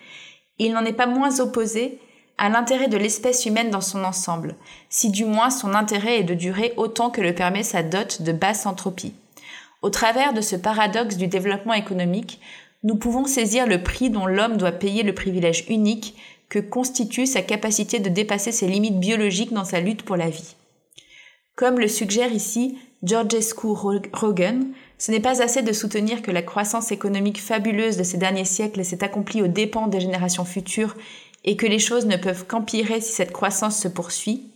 [0.60, 2.00] Il n'en est pas moins opposé
[2.38, 4.56] à l'intérêt de l'espèce humaine dans son ensemble,
[4.90, 8.32] si du moins son intérêt est de durer autant que le permet sa dot de
[8.32, 9.14] basse entropie.
[9.82, 12.42] Au travers de ce paradoxe du développement économique,
[12.84, 16.16] nous pouvons saisir le prix dont l'homme doit payer le privilège unique
[16.50, 20.56] que constitue sa capacité de dépasser ses limites biologiques dans sa lutte pour la vie.
[21.56, 24.68] Comme le suggère ici Georgescu Rogan,
[24.98, 28.84] ce n'est pas assez de soutenir que la croissance économique fabuleuse de ces derniers siècles
[28.84, 30.96] s'est accomplie aux dépens des générations futures
[31.46, 34.52] et que les choses ne peuvent qu'empirer si cette croissance se poursuit,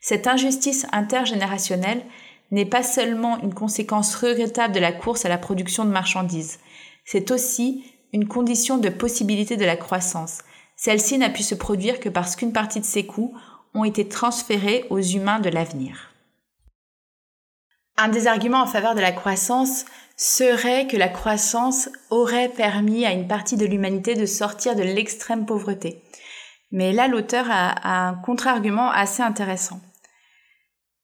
[0.00, 2.04] cette injustice intergénérationnelle
[2.52, 6.60] n'est pas seulement une conséquence regrettable de la course à la production de marchandises,
[7.04, 10.42] c'est aussi une condition de possibilité de la croissance.
[10.76, 13.34] Celle-ci n'a pu se produire que parce qu'une partie de ses coûts
[13.74, 16.12] ont été transférés aux humains de l'avenir.
[17.96, 23.12] Un des arguments en faveur de la croissance serait que la croissance aurait permis à
[23.12, 26.02] une partie de l'humanité de sortir de l'extrême pauvreté.
[26.70, 29.80] Mais là, l'auteur a, un contre-argument assez intéressant.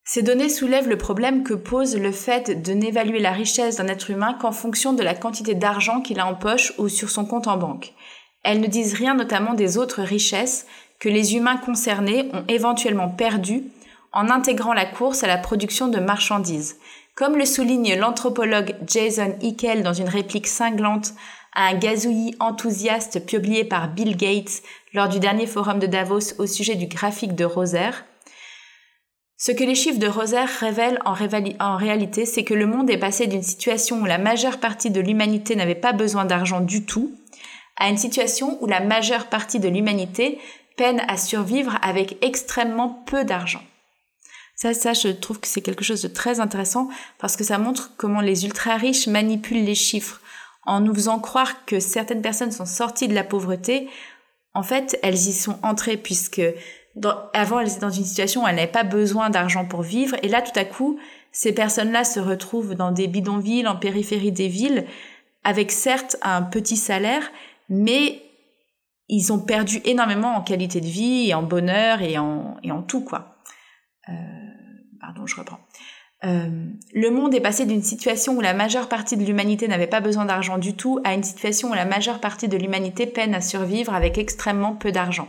[0.05, 4.09] Ces données soulèvent le problème que pose le fait de n'évaluer la richesse d'un être
[4.09, 7.47] humain qu'en fonction de la quantité d'argent qu'il a en poche ou sur son compte
[7.47, 7.93] en banque.
[8.43, 10.67] Elles ne disent rien notamment des autres richesses
[10.99, 13.63] que les humains concernés ont éventuellement perdues
[14.11, 16.77] en intégrant la course à la production de marchandises.
[17.15, 21.13] Comme le souligne l'anthropologue Jason Hickel dans une réplique cinglante
[21.55, 24.61] un gazouillis enthousiaste publié par Bill Gates
[24.93, 27.91] lors du dernier forum de Davos au sujet du graphique de Roser.
[29.37, 31.15] Ce que les chiffres de Roser révèlent en,
[31.59, 35.01] en réalité, c'est que le monde est passé d'une situation où la majeure partie de
[35.01, 37.11] l'humanité n'avait pas besoin d'argent du tout,
[37.77, 40.39] à une situation où la majeure partie de l'humanité
[40.77, 43.61] peine à survivre avec extrêmement peu d'argent.
[44.55, 46.87] Ça, ça, je trouve que c'est quelque chose de très intéressant
[47.17, 50.21] parce que ça montre comment les ultra riches manipulent les chiffres
[50.65, 53.89] en nous faisant croire que certaines personnes sont sorties de la pauvreté,
[54.53, 56.41] en fait, elles y sont entrées puisque
[57.33, 60.15] avant, elles étaient dans une situation où elles n'avaient pas besoin d'argent pour vivre.
[60.21, 60.99] Et là, tout à coup,
[61.31, 64.85] ces personnes-là se retrouvent dans des bidonvilles, en périphérie des villes,
[65.43, 67.31] avec certes un petit salaire,
[67.67, 68.21] mais
[69.09, 72.83] ils ont perdu énormément en qualité de vie et en bonheur et en, et en
[72.83, 73.35] tout, quoi.
[74.09, 74.13] Euh,
[75.01, 75.59] pardon, je reprends.
[76.25, 76.47] Euh,
[76.93, 80.25] le monde est passé d'une situation où la majeure partie de l'humanité n'avait pas besoin
[80.25, 83.93] d'argent du tout à une situation où la majeure partie de l'humanité peine à survivre
[83.93, 85.27] avec extrêmement peu d'argent.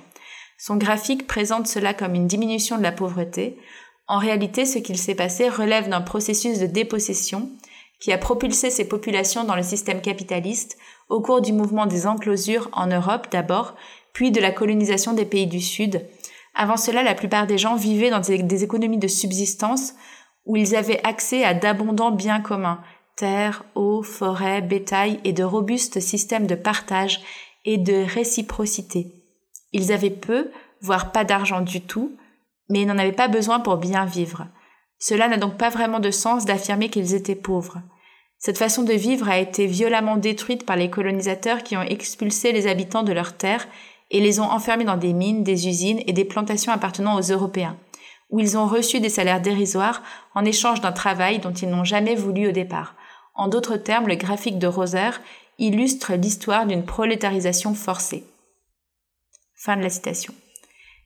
[0.56, 3.58] Son graphique présente cela comme une diminution de la pauvreté.
[4.06, 7.50] En réalité, ce qu'il s'est passé relève d'un processus de dépossession
[7.98, 10.78] qui a propulsé ces populations dans le système capitaliste
[11.08, 13.74] au cours du mouvement des enclosures en Europe d'abord,
[14.12, 16.06] puis de la colonisation des pays du Sud.
[16.54, 19.94] Avant cela, la plupart des gens vivaient dans des économies de subsistance
[20.46, 22.80] où ils avaient accès à d'abondants biens communs,
[23.16, 27.22] terre, eau, forêt, bétail et de robustes systèmes de partage
[27.64, 29.06] et de réciprocité.
[29.72, 32.12] Ils avaient peu, voire pas d'argent du tout,
[32.68, 34.46] mais ils n'en avaient pas besoin pour bien vivre.
[34.98, 37.80] Cela n'a donc pas vraiment de sens d'affirmer qu'ils étaient pauvres.
[38.38, 42.66] Cette façon de vivre a été violemment détruite par les colonisateurs qui ont expulsé les
[42.66, 43.66] habitants de leurs terres
[44.10, 47.76] et les ont enfermés dans des mines, des usines et des plantations appartenant aux Européens
[48.34, 50.02] où ils ont reçu des salaires dérisoires
[50.34, 52.96] en échange d'un travail dont ils n'ont jamais voulu au départ.
[53.36, 55.10] En d'autres termes, le graphique de Roser
[55.60, 58.24] illustre l'histoire d'une prolétarisation forcée.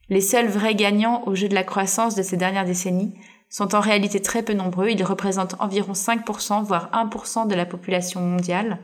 [0.09, 3.13] Les seuls vrais gagnants au jeu de la croissance de ces dernières décennies
[3.47, 8.21] sont en réalité très peu nombreux, ils représentent environ 5%, voire 1% de la population
[8.21, 8.79] mondiale,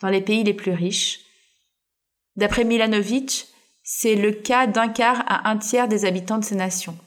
[0.00, 1.20] dans les pays les plus riches.
[2.34, 3.46] D'après Milanovic,
[3.84, 6.98] c'est le cas d'un quart à un tiers des habitants de ces nations.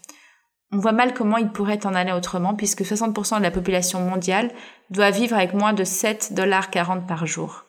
[0.72, 4.52] On voit mal comment il pourrait en aller autrement puisque 60% de la population mondiale
[4.90, 6.70] doit vivre avec moins de 7,40 dollars
[7.08, 7.66] par jour.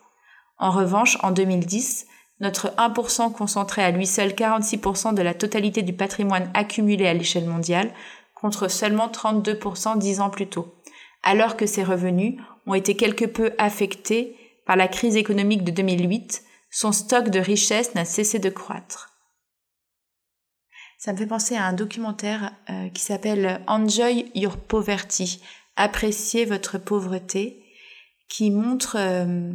[0.58, 2.06] En revanche, en 2010,
[2.40, 7.46] notre 1% concentrait à lui seul 46% de la totalité du patrimoine accumulé à l'échelle
[7.46, 7.92] mondiale,
[8.34, 10.74] contre seulement 32% dix ans plus tôt.
[11.22, 16.42] alors que ses revenus ont été quelque peu affectés par la crise économique de 2008,
[16.70, 19.17] son stock de richesse n'a cessé de croître.
[20.98, 25.40] Ça me fait penser à un documentaire euh, qui s'appelle Enjoy Your Poverty,
[25.76, 27.64] appréciez votre pauvreté,
[28.28, 29.52] qui montre euh,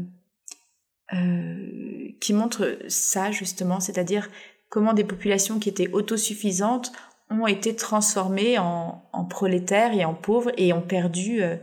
[1.14, 4.30] euh, qui montre ça justement, c'est-à-dire
[4.70, 6.92] comment des populations qui étaient autosuffisantes
[7.30, 11.58] ont été transformées en, en prolétaires et en pauvres et ont perdu euh,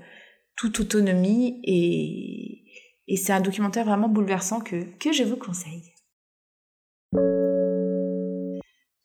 [0.57, 2.65] toute autonomie et,
[3.09, 5.83] et c'est un documentaire vraiment bouleversant que, que je vous conseille.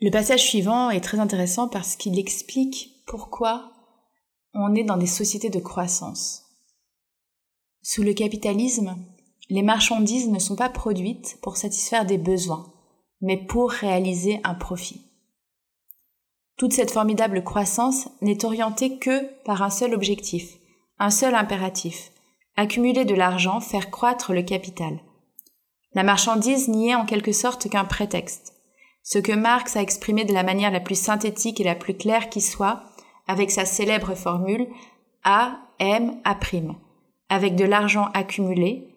[0.06, 3.72] Le passage suivant est très intéressant parce qu'il explique pourquoi
[4.54, 6.44] on est dans des sociétés de croissance.
[7.82, 8.98] Sous le capitalisme,
[9.50, 12.72] les marchandises ne sont pas produites pour satisfaire des besoins,
[13.20, 15.02] mais pour réaliser un profit.
[16.56, 20.60] Toute cette formidable croissance n'est orientée que par un seul objectif,
[21.00, 22.12] un seul impératif,
[22.58, 25.00] accumuler de l'argent, faire croître le capital.
[25.96, 28.55] La marchandise n'y est en quelque sorte qu'un prétexte.
[29.08, 32.28] Ce que Marx a exprimé de la manière la plus synthétique et la plus claire
[32.28, 32.82] qui soit,
[33.28, 34.66] avec sa célèbre formule
[35.24, 36.36] A, M, A',
[37.30, 38.88] avec de l'argent accumulé,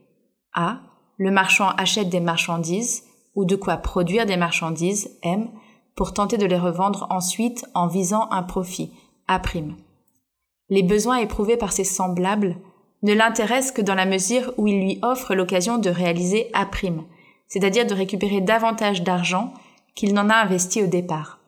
[0.54, 0.80] a.
[1.18, 5.50] Le marchand achète des marchandises ou de quoi produire des marchandises M
[5.94, 8.90] pour tenter de les revendre ensuite en visant un profit
[9.26, 9.42] A'.
[10.70, 12.56] Les besoins éprouvés par ses semblables
[13.02, 16.66] ne l'intéressent que dans la mesure où il lui offre l'occasion de réaliser A',
[17.46, 19.52] c'est-à-dire de récupérer davantage d'argent
[19.98, 21.40] qu'il n'en a investi au départ.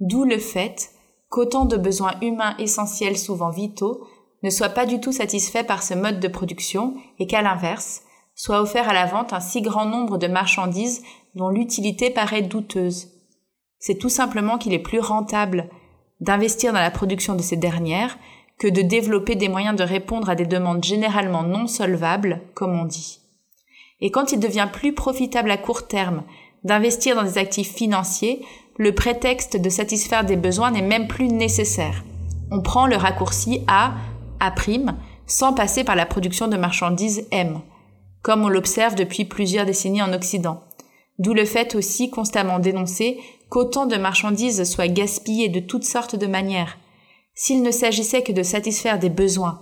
[0.00, 0.92] D'où le fait
[1.28, 4.02] qu'autant de besoins humains essentiels souvent vitaux
[4.42, 8.00] ne soient pas du tout satisfaits par ce mode de production et qu'à l'inverse,
[8.34, 11.02] soit offert à la vente un si grand nombre de marchandises
[11.34, 13.08] dont l'utilité paraît douteuse.
[13.78, 15.68] C'est tout simplement qu'il est plus rentable
[16.20, 18.16] d'investir dans la production de ces dernières
[18.58, 22.86] que de développer des moyens de répondre à des demandes généralement non solvables, comme on
[22.86, 23.20] dit.
[24.00, 26.22] Et quand il devient plus profitable à court terme
[26.64, 28.44] d'investir dans des actifs financiers,
[28.76, 32.04] le prétexte de satisfaire des besoins n'est même plus nécessaire.
[32.50, 33.92] On prend le raccourci A,
[34.40, 34.54] A',
[35.26, 37.60] sans passer par la production de marchandises M
[38.22, 40.62] comme on l'observe depuis plusieurs décennies en Occident.
[41.18, 43.18] D'où le fait aussi constamment dénoncé
[43.48, 46.78] qu'autant de marchandises soient gaspillées de toutes sortes de manières.
[47.34, 49.60] S'il ne s'agissait que de satisfaire des besoins,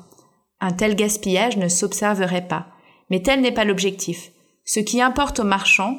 [0.61, 2.67] un tel gaspillage ne s'observerait pas.
[3.11, 4.33] Mais tel n'est pas l'objectif.
[4.65, 5.97] Ce qui importe aux marchands,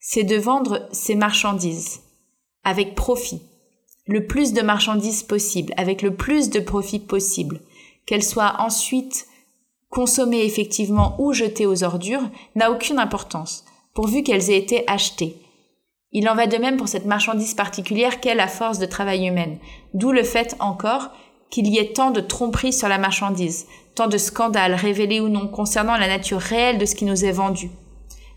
[0.00, 2.00] c'est de vendre ces marchandises
[2.64, 3.42] avec profit,
[4.06, 7.60] le plus de marchandises possible, avec le plus de profit possible,
[8.06, 9.26] qu'elles soient ensuite
[9.90, 15.36] consommées effectivement ou jetées aux ordures, n'a aucune importance, pourvu qu'elles aient été achetées.
[16.12, 19.58] Il en va de même pour cette marchandise particulière qu'est la force de travail humaine,
[19.94, 21.10] d'où le fait encore
[21.50, 25.46] qu'il y ait tant de tromperies sur la marchandise, tant de scandales révélés ou non
[25.48, 27.70] concernant la nature réelle de ce qui nous est vendu.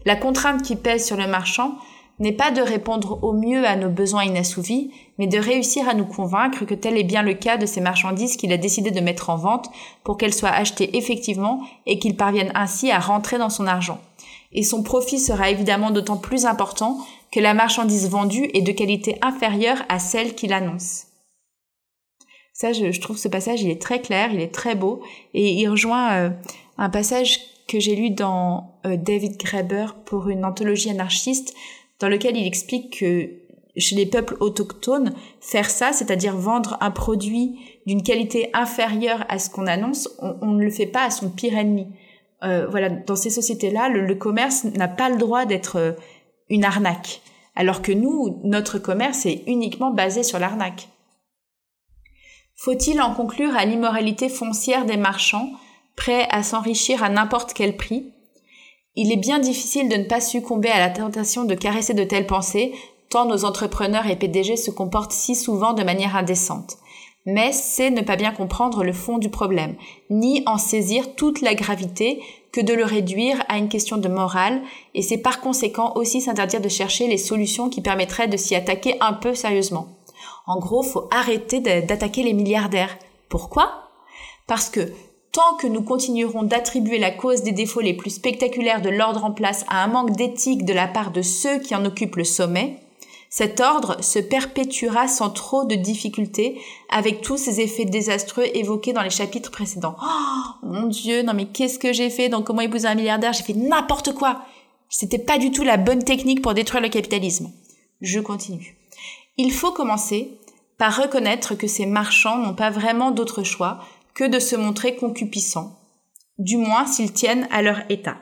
[0.06, 1.76] La contrainte qui pèse sur le marchand
[2.20, 6.06] n'est pas de répondre au mieux à nos besoins inassouvis, mais de réussir à nous
[6.06, 9.30] convaincre que tel est bien le cas de ces marchandises qu'il a décidé de mettre
[9.30, 9.70] en vente
[10.04, 14.00] pour qu'elles soient achetées effectivement et qu'il parvienne ainsi à rentrer dans son argent.
[14.52, 17.00] Et son profit sera évidemment d'autant plus important
[17.32, 21.08] que la marchandise vendue est de qualité inférieure à celle qu'il annonce.
[22.54, 25.02] Ça, je, trouve ce passage, il est très clair, il est très beau,
[25.34, 26.30] et il rejoint euh,
[26.78, 27.40] un passage
[27.74, 31.56] que j'ai lu dans euh, David Graeber pour une anthologie anarchiste
[32.00, 33.32] dans lequel il explique que
[33.76, 39.50] chez les peuples autochtones, faire ça, c'est-à-dire vendre un produit d'une qualité inférieure à ce
[39.50, 41.88] qu'on annonce, on, ne le fait pas à son pire ennemi.
[42.44, 45.94] Euh, voilà, dans ces sociétés-là, le, commerce n'a pas le droit d'être euh,
[46.50, 47.22] une arnaque,
[47.56, 50.90] alors que nous, notre commerce est uniquement basé sur l'arnaque.
[52.56, 55.50] Faut-il en conclure à l'immoralité foncière des marchands,
[55.96, 58.14] prêts à s'enrichir à n'importe quel prix,
[58.96, 62.28] il est bien difficile de ne pas succomber à la tentation de caresser de telles
[62.28, 62.74] pensées,
[63.10, 66.78] tant nos entrepreneurs et PDG se comportent si souvent de manière indécente.
[67.26, 69.76] Mais c'est ne pas bien comprendre le fond du problème,
[70.10, 74.62] ni en saisir toute la gravité que de le réduire à une question de morale,
[74.94, 78.98] et c'est par conséquent aussi s'interdire de chercher les solutions qui permettraient de s'y attaquer
[79.00, 79.88] un peu sérieusement.
[80.46, 82.98] En gros, faut arrêter d'attaquer les milliardaires.
[83.30, 83.90] Pourquoi?
[84.46, 84.92] Parce que
[85.34, 89.32] Tant que nous continuerons d'attribuer la cause des défauts les plus spectaculaires de l'ordre en
[89.32, 92.78] place à un manque d'éthique de la part de ceux qui en occupent le sommet,
[93.32, 96.62] cet ordre se perpétuera sans trop de difficultés
[96.92, 99.96] avec tous ces effets désastreux évoqués dans les chapitres précédents.
[100.00, 102.30] Oh mon dieu, non mais qu'est-ce que j'ai fait?
[102.30, 103.34] Dans Comment épouser un milliardaire?
[103.34, 104.42] J'ai fait n'importe quoi.
[104.88, 107.52] C'était pas du tout la bonne technique pour détruire le capitalisme.
[108.02, 108.78] Je continue.
[109.38, 110.38] Il faut commencer
[110.78, 113.80] par reconnaître que ces marchands n'ont pas vraiment d'autre choix
[114.16, 115.78] que de se montrer concupiscents,
[116.38, 118.18] du moins s'ils tiennent à leur état.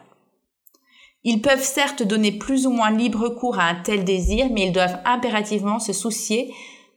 [1.24, 4.74] Ils peuvent certes donner plus ou moins libre cours à un tel désir, mais ils
[4.74, 6.52] doivent impérativement se soucier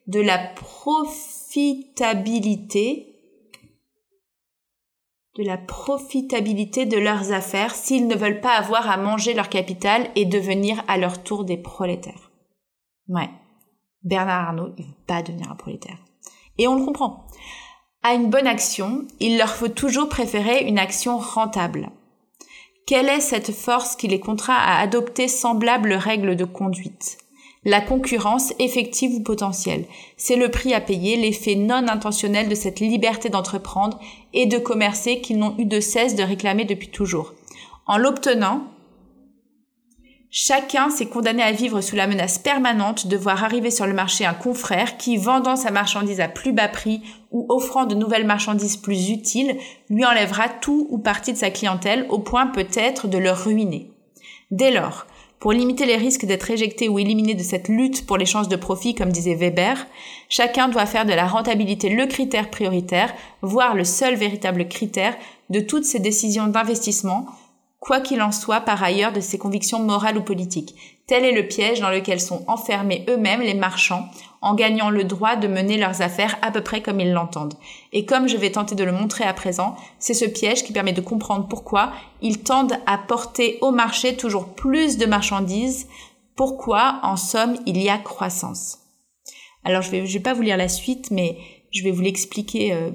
[0.06, 3.10] de la profitabilité
[6.86, 10.96] de leurs affaires s'ils ne veulent pas avoir à manger leur capital et devenir à
[10.96, 12.30] leur tour des prolétaires.
[13.08, 13.28] Ouais.
[14.02, 15.98] Bernard Arnault, il veut pas devenir un prolétaire.
[16.58, 17.26] Et on le comprend.
[18.06, 21.88] À une bonne action, il leur faut toujours préférer une action rentable.
[22.86, 27.16] Quelle est cette force qui les contraint à adopter semblables règles de conduite?
[27.64, 29.86] La concurrence effective ou potentielle.
[30.18, 33.98] C'est le prix à payer, l'effet non intentionnel de cette liberté d'entreprendre
[34.34, 37.32] et de commercer qu'ils n'ont eu de cesse de réclamer depuis toujours.
[37.86, 38.64] En l'obtenant,
[40.36, 44.26] Chacun s'est condamné à vivre sous la menace permanente de voir arriver sur le marché
[44.26, 48.76] un confrère qui, vendant sa marchandise à plus bas prix ou offrant de nouvelles marchandises
[48.76, 49.56] plus utiles,
[49.90, 53.92] lui enlèvera tout ou partie de sa clientèle au point peut-être de le ruiner.
[54.50, 55.06] Dès lors,
[55.38, 58.56] pour limiter les risques d'être éjecté ou éliminé de cette lutte pour les chances de
[58.56, 59.86] profit, comme disait Weber,
[60.28, 65.16] chacun doit faire de la rentabilité le critère prioritaire, voire le seul véritable critère
[65.50, 67.26] de toutes ses décisions d'investissement,
[67.84, 70.74] quoi qu'il en soit par ailleurs de ses convictions morales ou politiques.
[71.06, 74.08] Tel est le piège dans lequel sont enfermés eux-mêmes les marchands
[74.40, 77.52] en gagnant le droit de mener leurs affaires à peu près comme ils l'entendent.
[77.92, 80.94] Et comme je vais tenter de le montrer à présent, c'est ce piège qui permet
[80.94, 85.86] de comprendre pourquoi ils tendent à porter au marché toujours plus de marchandises,
[86.36, 88.78] pourquoi en somme il y a croissance.
[89.62, 91.36] Alors je vais, vais pas vous lire la suite, mais
[91.70, 92.92] je vais vous l'expliquer euh,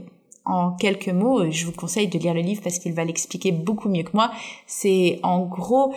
[0.49, 3.87] en quelques mots, je vous conseille de lire le livre parce qu'il va l'expliquer beaucoup
[3.87, 4.31] mieux que moi.
[4.65, 5.93] C'est en gros,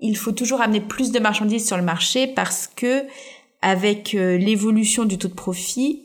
[0.00, 3.04] il faut toujours amener plus de marchandises sur le marché parce que
[3.62, 6.02] avec euh, l'évolution du taux de profit,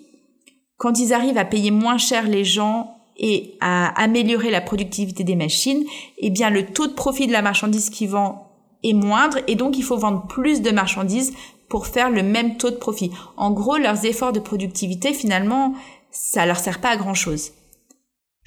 [0.77, 5.35] quand ils arrivent à payer moins cher les gens et à améliorer la productivité des
[5.35, 5.83] machines,
[6.19, 8.47] eh bien le taux de profit de la marchandise qui vend
[8.83, 11.33] est moindre et donc il faut vendre plus de marchandises
[11.67, 13.11] pour faire le même taux de profit.
[13.35, 15.73] En gros, leurs efforts de productivité finalement,
[16.11, 17.51] ça leur sert pas à grand chose.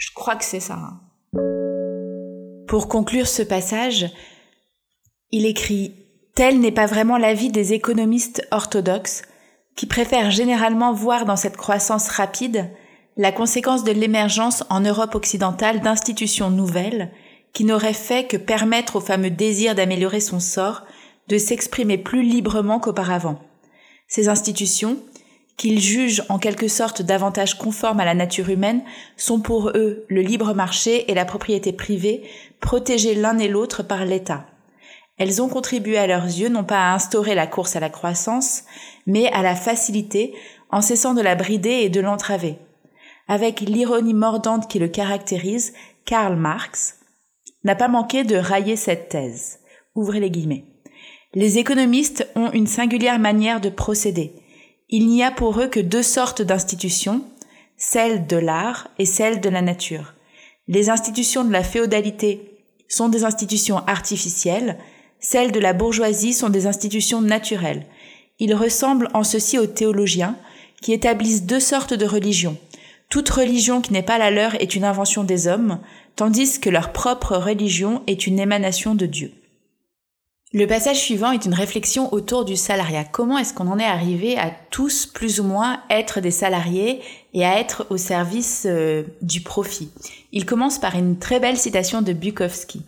[0.02, 0.74] Je crois que c'est ça.
[0.74, 1.00] Hein.
[2.66, 4.10] Pour conclure ce passage,
[5.30, 5.94] il écrit
[6.34, 9.22] Tel n'est pas vraiment l'avis des économistes orthodoxes,
[9.76, 12.68] qui préfèrent généralement voir dans cette croissance rapide
[13.16, 17.12] la conséquence de l'émergence en Europe occidentale d'institutions nouvelles
[17.52, 20.82] qui n'auraient fait que permettre au fameux désir d'améliorer son sort
[21.28, 23.38] de s'exprimer plus librement qu'auparavant.
[24.08, 24.98] Ces institutions,
[25.56, 28.82] qu'ils jugent en quelque sorte davantage conformes à la nature humaine,
[29.16, 32.22] sont pour eux le libre marché et la propriété privée,
[32.60, 34.46] protégés l'un et l'autre par l'État.
[35.18, 38.64] Elles ont contribué à leurs yeux non pas à instaurer la course à la croissance,
[39.06, 40.34] mais à la faciliter
[40.70, 42.56] en cessant de la brider et de l'entraver.
[43.28, 45.74] Avec l'ironie mordante qui le caractérise,
[46.04, 46.96] Karl Marx
[47.62, 49.60] n'a pas manqué de railler cette thèse.
[49.94, 50.64] Ouvrez les guillemets.
[51.34, 54.34] Les économistes ont une singulière manière de procéder
[54.92, 57.24] il n'y a pour eux que deux sortes d'institutions,
[57.78, 60.12] celle de l'art et celle de la nature.
[60.68, 64.76] Les institutions de la féodalité sont des institutions artificielles,
[65.18, 67.86] celles de la bourgeoisie sont des institutions naturelles.
[68.38, 70.36] Ils ressemblent en ceci aux théologiens,
[70.82, 72.58] qui établissent deux sortes de religions.
[73.08, 75.80] Toute religion qui n'est pas la leur est une invention des hommes,
[76.16, 79.32] tandis que leur propre religion est une émanation de Dieu.
[80.54, 83.04] Le passage suivant est une réflexion autour du salariat.
[83.04, 87.00] Comment est-ce qu'on en est arrivé à tous plus ou moins être des salariés
[87.32, 89.90] et à être au service euh, du profit?
[90.30, 92.82] Il commence par une très belle citation de Bukowski.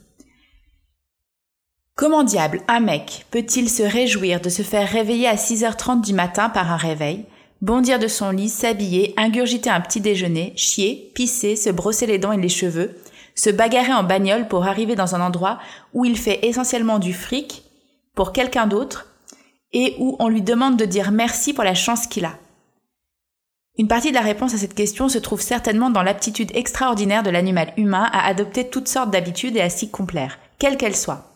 [1.96, 6.50] Comment diable un mec peut-il se réjouir de se faire réveiller à 6h30 du matin
[6.50, 7.24] par un réveil,
[7.62, 12.32] bondir de son lit, s'habiller, ingurgiter un petit déjeuner, chier, pisser, se brosser les dents
[12.32, 12.94] et les cheveux,
[13.35, 15.59] se bagarrer en bagnole pour arriver dans un endroit
[15.93, 17.64] où il fait essentiellement du fric
[18.14, 19.07] pour quelqu'un d'autre
[19.72, 22.39] et où on lui demande de dire merci pour la chance qu'il a.
[23.76, 27.30] Une partie de la réponse à cette question se trouve certainement dans l'aptitude extraordinaire de
[27.30, 31.32] l'animal humain à adopter toutes sortes d'habitudes et à s'y complaire, quelles qu'elles soient.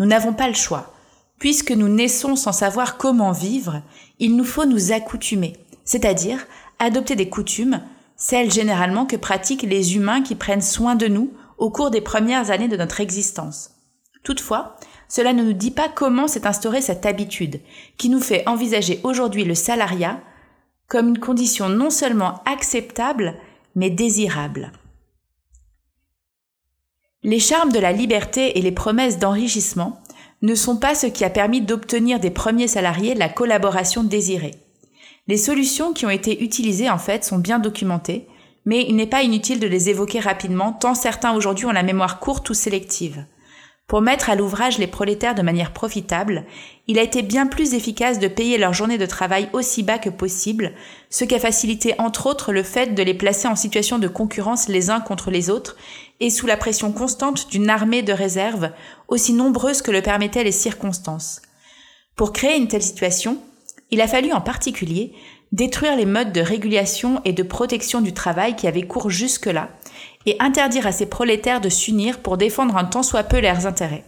[0.00, 0.92] Nous n'avons pas le choix.
[1.38, 3.82] Puisque nous naissons sans savoir comment vivre,
[4.18, 5.52] il nous faut nous accoutumer,
[5.84, 6.44] c'est-à-dire
[6.80, 7.80] adopter des coutumes,
[8.16, 12.50] celles généralement que pratiquent les humains qui prennent soin de nous au cours des premières
[12.50, 13.70] années de notre existence.
[14.24, 14.76] Toutefois,
[15.08, 17.60] cela ne nous dit pas comment s'est instaurée cette habitude,
[17.96, 20.20] qui nous fait envisager aujourd'hui le salariat
[20.88, 23.36] comme une condition non seulement acceptable,
[23.74, 24.72] mais désirable.
[27.22, 30.00] Les charmes de la liberté et les promesses d'enrichissement
[30.42, 34.54] ne sont pas ce qui a permis d'obtenir des premiers salariés la collaboration désirée.
[35.28, 38.28] Les solutions qui ont été utilisées en fait sont bien documentées,
[38.64, 42.20] mais il n'est pas inutile de les évoquer rapidement, tant certains aujourd'hui ont la mémoire
[42.20, 43.24] courte ou sélective.
[43.88, 46.44] Pour mettre à l'ouvrage les prolétaires de manière profitable,
[46.88, 50.10] il a été bien plus efficace de payer leur journée de travail aussi bas que
[50.10, 50.72] possible,
[51.08, 54.66] ce qui a facilité entre autres le fait de les placer en situation de concurrence
[54.66, 55.76] les uns contre les autres
[56.18, 58.70] et sous la pression constante d'une armée de réserve
[59.06, 61.42] aussi nombreuse que le permettaient les circonstances.
[62.16, 63.38] Pour créer une telle situation,
[63.90, 65.12] il a fallu en particulier
[65.52, 69.68] détruire les modes de régulation et de protection du travail qui avaient cours jusque-là,
[70.26, 74.04] et interdire à ces prolétaires de s'unir pour défendre un tant soit peu leurs intérêts.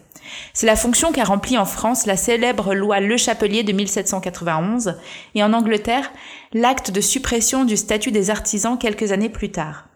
[0.53, 4.97] C'est la fonction qu'a remplie en France la célèbre loi Le Chapelier de 1791
[5.33, 6.11] et en Angleterre
[6.53, 9.87] l'acte de suppression du statut des artisans quelques années plus tard.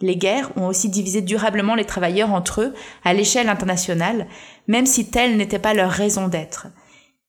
[0.00, 2.74] Les guerres ont aussi divisé durablement les travailleurs entre eux
[3.04, 4.26] à l'échelle internationale,
[4.68, 6.66] même si telle n'était pas leur raison d'être.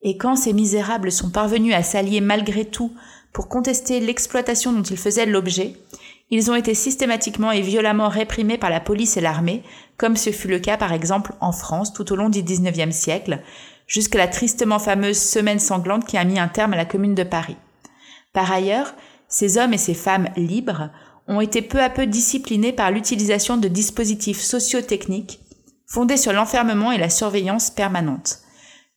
[0.04, 2.92] Et quand ces misérables sont parvenus à s'allier malgré tout
[3.32, 5.74] pour contester l'exploitation dont ils faisaient l'objet,
[6.30, 9.62] ils ont été systématiquement et violemment réprimés par la police et l'armée,
[9.96, 13.40] comme ce fut le cas par exemple en France tout au long du XIXe siècle,
[13.86, 17.24] jusqu'à la tristement fameuse Semaine sanglante qui a mis un terme à la Commune de
[17.24, 17.56] Paris.
[18.32, 18.94] Par ailleurs,
[19.28, 20.90] ces hommes et ces femmes libres
[21.28, 25.40] ont été peu à peu disciplinés par l'utilisation de dispositifs socio-techniques
[25.86, 28.43] fondés sur l'enfermement et la surveillance permanente.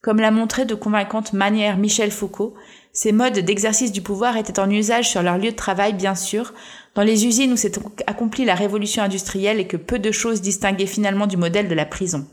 [0.08, 2.54] Comme l'a montré de convaincante manière Michel Foucault,
[2.94, 6.54] ces modes d'exercice du pouvoir étaient en usage sur leur lieu de travail, bien sûr,
[6.96, 7.74] dans les usines où s'est
[8.08, 11.86] accomplie la révolution industrielle et que peu de choses distinguaient finalement du modèle de la
[11.86, 12.26] prison.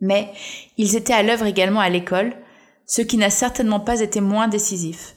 [0.00, 0.28] Mais
[0.76, 2.32] ils étaient à l'œuvre également à l'école,
[2.84, 5.14] ce qui n'a certainement pas été moins décisif.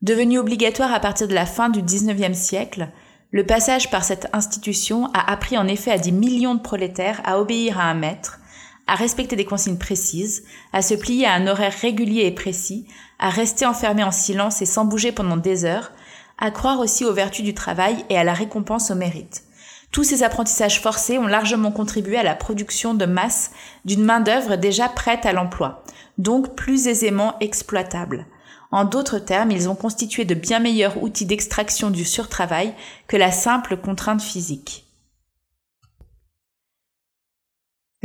[0.00, 2.86] Devenu obligatoire à partir de la fin du XIXe siècle,
[3.32, 7.40] le passage par cette institution a appris en effet à des millions de prolétaires à
[7.40, 8.38] obéir à un maître,
[8.86, 12.86] à respecter des consignes précises, à se plier à un horaire régulier et précis,
[13.18, 15.92] à rester enfermé en silence et sans bouger pendant des heures,
[16.38, 19.44] à croire aussi aux vertus du travail et à la récompense au mérite.
[19.92, 23.52] Tous ces apprentissages forcés ont largement contribué à la production de masse
[23.84, 25.84] d'une main-d'œuvre déjà prête à l'emploi,
[26.18, 28.26] donc plus aisément exploitable.
[28.72, 32.74] En d'autres termes, ils ont constitué de bien meilleurs outils d'extraction du surtravail
[33.06, 34.83] que la simple contrainte physique.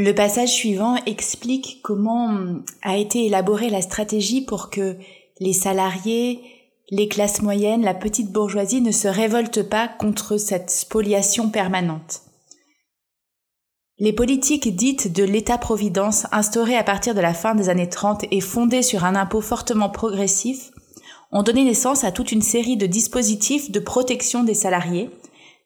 [0.01, 2.33] Le passage suivant explique comment
[2.83, 4.95] a été élaborée la stratégie pour que
[5.41, 6.39] les salariés,
[6.89, 12.21] les classes moyennes, la petite bourgeoisie ne se révoltent pas contre cette spoliation permanente.
[13.97, 18.39] Les politiques dites de l'État-providence instaurées à partir de la fin des années 30 et
[18.39, 20.71] fondées sur un impôt fortement progressif
[21.33, 25.09] ont donné naissance à toute une série de dispositifs de protection des salariés,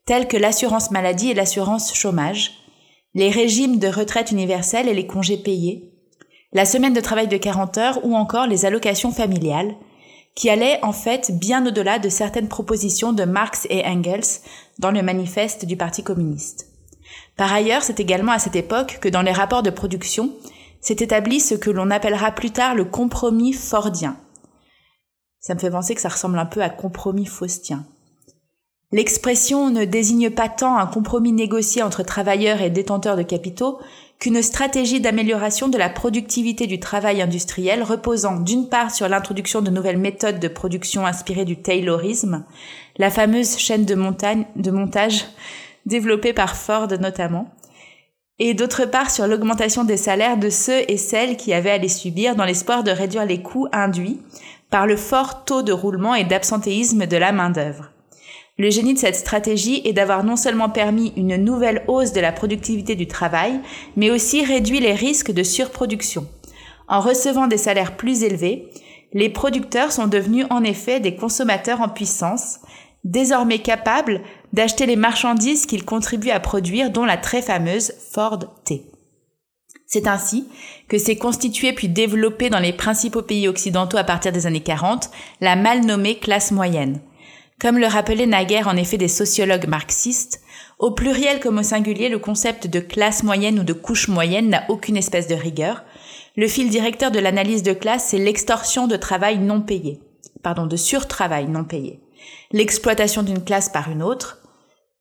[0.07, 2.62] tels que l'assurance maladie et l'assurance chômage,
[3.13, 5.91] les régimes de retraite universelle et les congés payés,
[6.51, 9.75] la semaine de travail de 40 heures ou encore les allocations familiales,
[10.35, 14.41] qui allait en fait bien au-delà de certaines propositions de Marx et Engels
[14.79, 16.67] dans le manifeste du Parti communiste.
[17.37, 20.31] Par ailleurs, c'est également à cette époque que dans les rapports de production
[20.81, 24.17] s'est établi ce que l'on appellera plus tard le compromis fordien.
[25.39, 27.85] Ça me fait penser que ça ressemble un peu à compromis faustien.
[28.93, 33.79] L'expression ne désigne pas tant un compromis négocié entre travailleurs et détenteurs de capitaux
[34.19, 39.71] qu'une stratégie d'amélioration de la productivité du travail industriel reposant d'une part sur l'introduction de
[39.71, 42.45] nouvelles méthodes de production inspirées du Taylorisme,
[42.97, 45.25] la fameuse chaîne de, montage
[45.87, 47.49] développée par Ford notamment,
[48.37, 51.89] et d'autre part sur l'augmentation des salaires de ceux et celles qui avaient à les
[51.89, 54.21] subir dans l'espoir de réduire les coûts induits
[54.69, 57.92] par le fort taux de roulement et d'absentéisme de la main-d'œuvre.
[58.57, 62.31] Le génie de cette stratégie est d'avoir non seulement permis une nouvelle hausse de la
[62.31, 63.59] productivité du travail,
[63.95, 66.27] mais aussi réduit les risques de surproduction.
[66.87, 68.69] En recevant des salaires plus élevés,
[69.11, 72.59] les producteurs sont devenus en effet des consommateurs en puissance,
[73.03, 74.21] désormais capables
[74.53, 78.83] d'acheter les marchandises qu'ils contribuent à produire, dont la très fameuse Ford T.
[79.87, 80.47] C'est ainsi
[80.87, 85.09] que s'est constituée puis développée dans les principaux pays occidentaux à partir des années 40
[85.41, 86.99] la mal nommée classe moyenne.
[87.63, 90.41] Comme le rappelaient naguère en effet des sociologues marxistes,
[90.79, 94.65] au pluriel comme au singulier, le concept de classe moyenne ou de couche moyenne n'a
[94.67, 95.85] aucune espèce de rigueur.
[96.35, 100.01] Le fil directeur de l'analyse de classe, c'est l'extorsion de travail non payé,
[100.43, 102.01] pardon, de surtravail non payé,
[102.51, 104.41] l'exploitation d'une classe par une autre,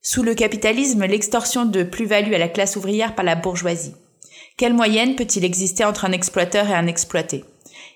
[0.00, 3.96] sous le capitalisme, l'extorsion de plus-value à la classe ouvrière par la bourgeoisie.
[4.56, 7.42] Quelle moyenne peut-il exister entre un exploiteur et un exploité?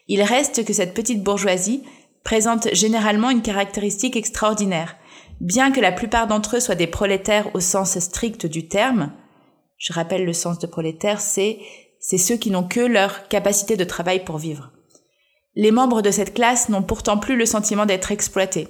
[0.08, 1.84] Il reste que cette petite bourgeoisie,
[2.26, 4.96] présentent généralement une caractéristique extraordinaire.
[5.40, 9.12] Bien que la plupart d'entre eux soient des prolétaires au sens strict du terme,
[9.78, 11.60] je rappelle le sens de prolétaire, c'est
[12.00, 14.72] c'est ceux qui n'ont que leur capacité de travail pour vivre.
[15.54, 18.66] Les membres de cette classe n'ont pourtant plus le sentiment d'être exploités.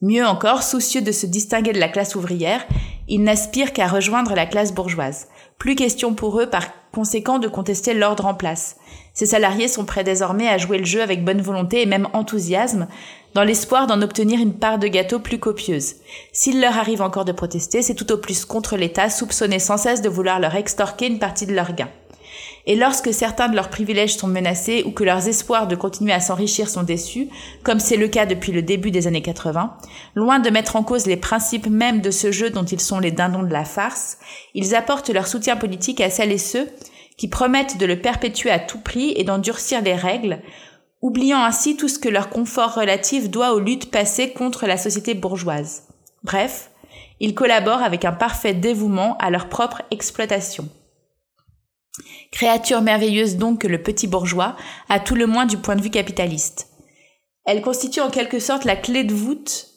[0.00, 2.66] Mieux encore, soucieux de se distinguer de la classe ouvrière,
[3.08, 5.28] ils n'aspirent qu'à rejoindre la classe bourgeoise.
[5.58, 8.76] Plus question pour eux, par conséquent, de contester l'ordre en place.
[9.16, 12.86] Ces salariés sont prêts désormais à jouer le jeu avec bonne volonté et même enthousiasme,
[13.32, 15.94] dans l'espoir d'en obtenir une part de gâteau plus copieuse.
[16.34, 20.02] S'il leur arrive encore de protester, c'est tout au plus contre l'État, soupçonné sans cesse
[20.02, 21.88] de vouloir leur extorquer une partie de leurs gains.
[22.66, 26.20] Et lorsque certains de leurs privilèges sont menacés ou que leurs espoirs de continuer à
[26.20, 27.28] s'enrichir sont déçus,
[27.62, 29.78] comme c'est le cas depuis le début des années 80,
[30.14, 33.12] loin de mettre en cause les principes mêmes de ce jeu dont ils sont les
[33.12, 34.18] dindons de la farce,
[34.52, 36.68] ils apportent leur soutien politique à celles et ceux
[37.16, 40.42] qui promettent de le perpétuer à tout prix et d'endurcir les règles,
[41.00, 45.14] oubliant ainsi tout ce que leur confort relatif doit aux luttes passées contre la société
[45.14, 45.84] bourgeoise.
[46.22, 46.70] Bref,
[47.20, 50.68] ils collaborent avec un parfait dévouement à leur propre exploitation.
[52.30, 54.56] Créature merveilleuse donc que le petit bourgeois,
[54.88, 56.68] à tout le moins du point de vue capitaliste.
[57.46, 59.68] Elle constitue en quelque sorte la clé de voûte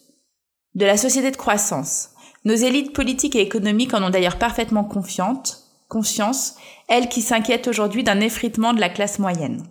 [0.76, 2.10] de la société de croissance.
[2.46, 6.56] Nos élites politiques et économiques en ont d'ailleurs parfaitement confiante, conscience,
[6.88, 9.64] elles qui s'inquiètent aujourd'hui d'un effritement de la classe moyenne.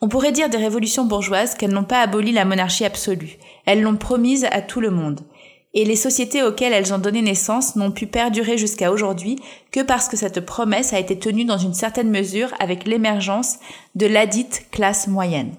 [0.00, 3.96] On pourrait dire des révolutions bourgeoises qu'elles n'ont pas aboli la monarchie absolue, elles l'ont
[3.96, 5.20] promise à tout le monde
[5.74, 9.38] et les sociétés auxquelles elles ont donné naissance n'ont pu perdurer jusqu'à aujourd'hui
[9.70, 13.58] que parce que cette promesse a été tenue dans une certaine mesure avec l'émergence
[13.94, 15.54] de ladite classe moyenne.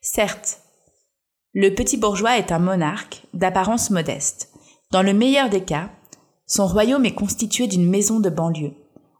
[0.00, 0.60] Certes,
[1.52, 4.50] le petit bourgeois est un monarque d'apparence modeste.
[4.92, 5.90] Dans le meilleur des cas,
[6.48, 8.72] son royaume est constitué d'une maison de banlieue,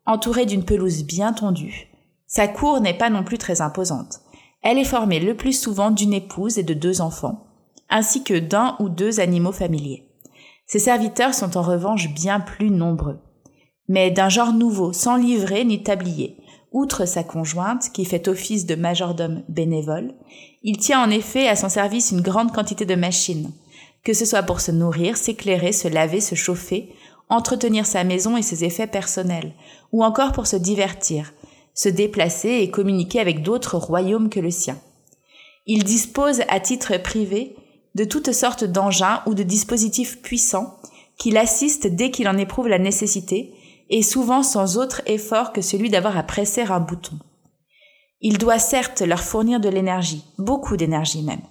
[0.07, 1.89] entourée d'une pelouse bien tondue.
[2.26, 4.20] Sa cour n'est pas non plus très imposante.
[4.62, 7.47] Elle est formée le plus souvent d'une épouse et de deux enfants,
[7.91, 10.09] ainsi que d'un ou deux animaux familiers.
[10.66, 13.18] Ses serviteurs sont en revanche bien plus nombreux,
[13.89, 16.39] mais d'un genre nouveau, sans livret ni tablier.
[16.72, 20.14] Outre sa conjointe, qui fait office de majordome bénévole,
[20.62, 23.53] il tient en effet à son service une grande quantité de machines,
[24.05, 26.95] que ce soit pour se nourrir, s'éclairer, se laver, se chauffer,
[27.29, 29.53] entretenir sa maison et ses effets personnels,
[29.93, 31.33] ou encore pour se divertir,
[31.74, 34.79] se déplacer et communiquer avec d'autres royaumes que le sien.
[35.66, 37.57] Il dispose à titre privé
[37.95, 40.79] de toutes sortes d'engins ou de dispositifs puissants
[41.18, 43.53] qui l'assistent dès qu'il en éprouve la nécessité,
[43.91, 47.18] et souvent sans autre effort que celui d'avoir à presser un bouton.
[48.20, 51.43] Il doit certes leur fournir de l'énergie, beaucoup d'énergie même,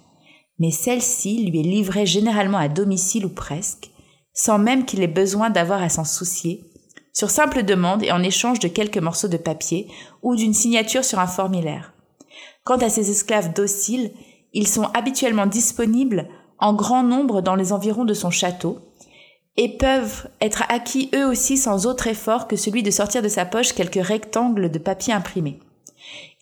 [0.58, 3.90] mais celle-ci lui est livrée généralement à domicile ou presque,
[4.38, 6.62] sans même qu'il ait besoin d'avoir à s'en soucier,
[7.12, 9.88] sur simple demande et en échange de quelques morceaux de papier
[10.22, 11.92] ou d'une signature sur un formulaire.
[12.62, 14.12] Quant à ses esclaves dociles,
[14.52, 16.28] ils sont habituellement disponibles
[16.60, 18.78] en grand nombre dans les environs de son château,
[19.56, 23.44] et peuvent être acquis eux aussi sans autre effort que celui de sortir de sa
[23.44, 25.58] poche quelques rectangles de papier imprimé.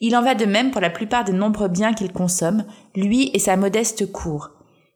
[0.01, 3.39] Il en va de même pour la plupart des nombreux biens qu'il consomme, lui et
[3.39, 4.51] sa modeste cour.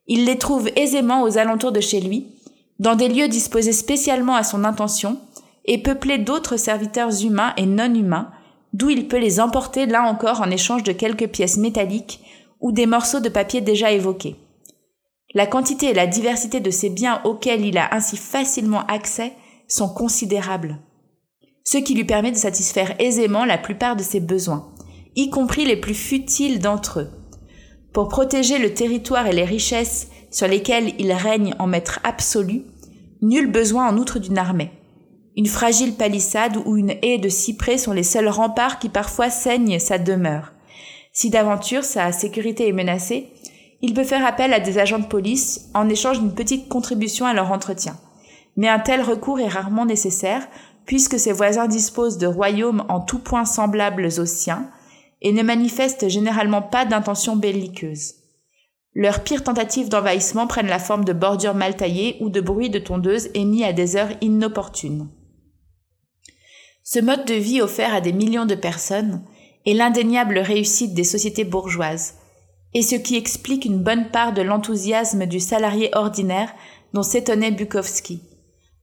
[0.07, 2.37] Il les trouve aisément aux alentours de chez lui,
[2.81, 5.21] dans des lieux disposés spécialement à son intention,
[5.67, 8.33] et peuplés d'autres serviteurs humains et non humains,
[8.73, 12.21] d'où il peut les emporter là encore en échange de quelques pièces métalliques
[12.61, 14.37] ou des morceaux de papier déjà évoqués.
[15.35, 19.35] La quantité et la diversité de ces biens auxquels il a ainsi facilement accès
[19.69, 20.79] sont considérables,
[21.65, 24.73] ce qui lui permet de satisfaire aisément la plupart de ses besoins,
[25.17, 27.20] y compris les plus futiles d'entre eux.
[27.93, 32.63] Pour protéger le territoire et les richesses sur lesquelles il règne en maître absolu,
[33.21, 34.71] nul besoin en outre d'une armée.
[35.37, 39.79] Une fragile palissade ou une haie de cyprès sont les seuls remparts qui parfois saignent
[39.79, 40.53] sa demeure.
[41.13, 43.33] Si d'aventure sa sécurité est menacée,
[43.83, 47.35] il peut faire appel à des agents de police en échange d'une petite contribution à
[47.35, 47.97] leur entretien.
[48.57, 50.47] Mais un tel recours est rarement nécessaire,
[50.85, 54.69] puisque ses voisins disposent de royaumes en tout point semblables aux siens,
[55.23, 58.15] et ne manifestent généralement pas d'intention belliqueuse.
[58.95, 62.79] Leurs pires tentatives d'envahissement prennent la forme de bordures mal taillées ou de bruits de
[62.79, 65.09] tondeuses émis à des heures inopportunes.
[66.83, 69.23] Ce mode de vie offert à des millions de personnes
[69.67, 72.15] est l'indéniable réussite des sociétés bourgeoises,
[72.75, 76.53] et ce qui explique une bonne part de l'enthousiasme du salarié ordinaire
[76.93, 78.23] dont s'étonnait Bukowski.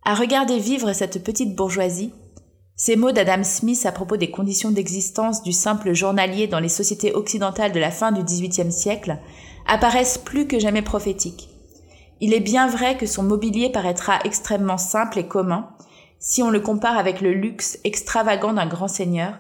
[0.03, 2.13] À regarder vivre cette petite bourgeoisie,
[2.79, 7.11] ces mots d'Adam Smith à propos des conditions d'existence du simple journalier dans les sociétés
[7.11, 9.17] occidentales de la fin du XVIIIe siècle
[9.65, 11.49] apparaissent plus que jamais prophétiques.
[12.21, 15.69] Il est bien vrai que son mobilier paraîtra extrêmement simple et commun
[16.19, 19.33] si on le compare avec le luxe extravagant d'un grand seigneur.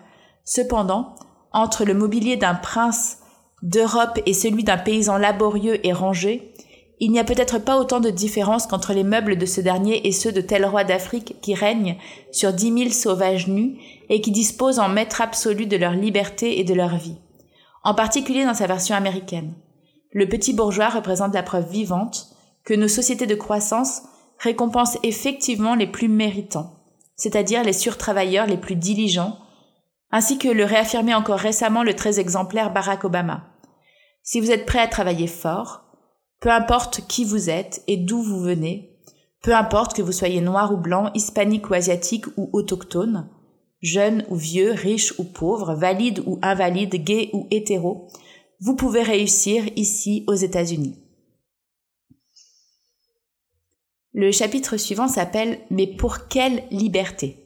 [0.43, 1.15] Cependant,
[1.51, 3.19] entre le mobilier d'un prince
[3.61, 6.53] d'Europe et celui d'un paysan laborieux et rangé,
[6.99, 10.11] il n'y a peut-être pas autant de différence qu'entre les meubles de ce dernier et
[10.11, 11.97] ceux de tels rois d'Afrique qui règnent
[12.31, 13.77] sur dix mille sauvages nus
[14.09, 17.17] et qui disposent en maître absolu de leur liberté et de leur vie.
[17.83, 19.53] En particulier dans sa version américaine.
[20.11, 22.29] Le petit bourgeois représente la preuve vivante
[22.63, 24.01] que nos sociétés de croissance
[24.39, 26.73] récompensent effectivement les plus méritants,
[27.15, 29.37] c'est-à-dire les surtravailleurs les plus diligents,
[30.11, 33.45] ainsi que le réaffirmait encore récemment le très exemplaire Barack Obama.
[34.23, 35.86] Si vous êtes prêt à travailler fort,
[36.39, 38.97] peu importe qui vous êtes et d'où vous venez,
[39.41, 43.29] peu importe que vous soyez noir ou blanc, hispanique ou asiatique ou autochtone,
[43.81, 48.07] jeune ou vieux, riche ou pauvre, valide ou invalide, gay ou hétéro,
[48.59, 50.97] vous pouvez réussir ici aux États-Unis.
[54.13, 57.45] Le chapitre suivant s'appelle Mais pour quelle liberté?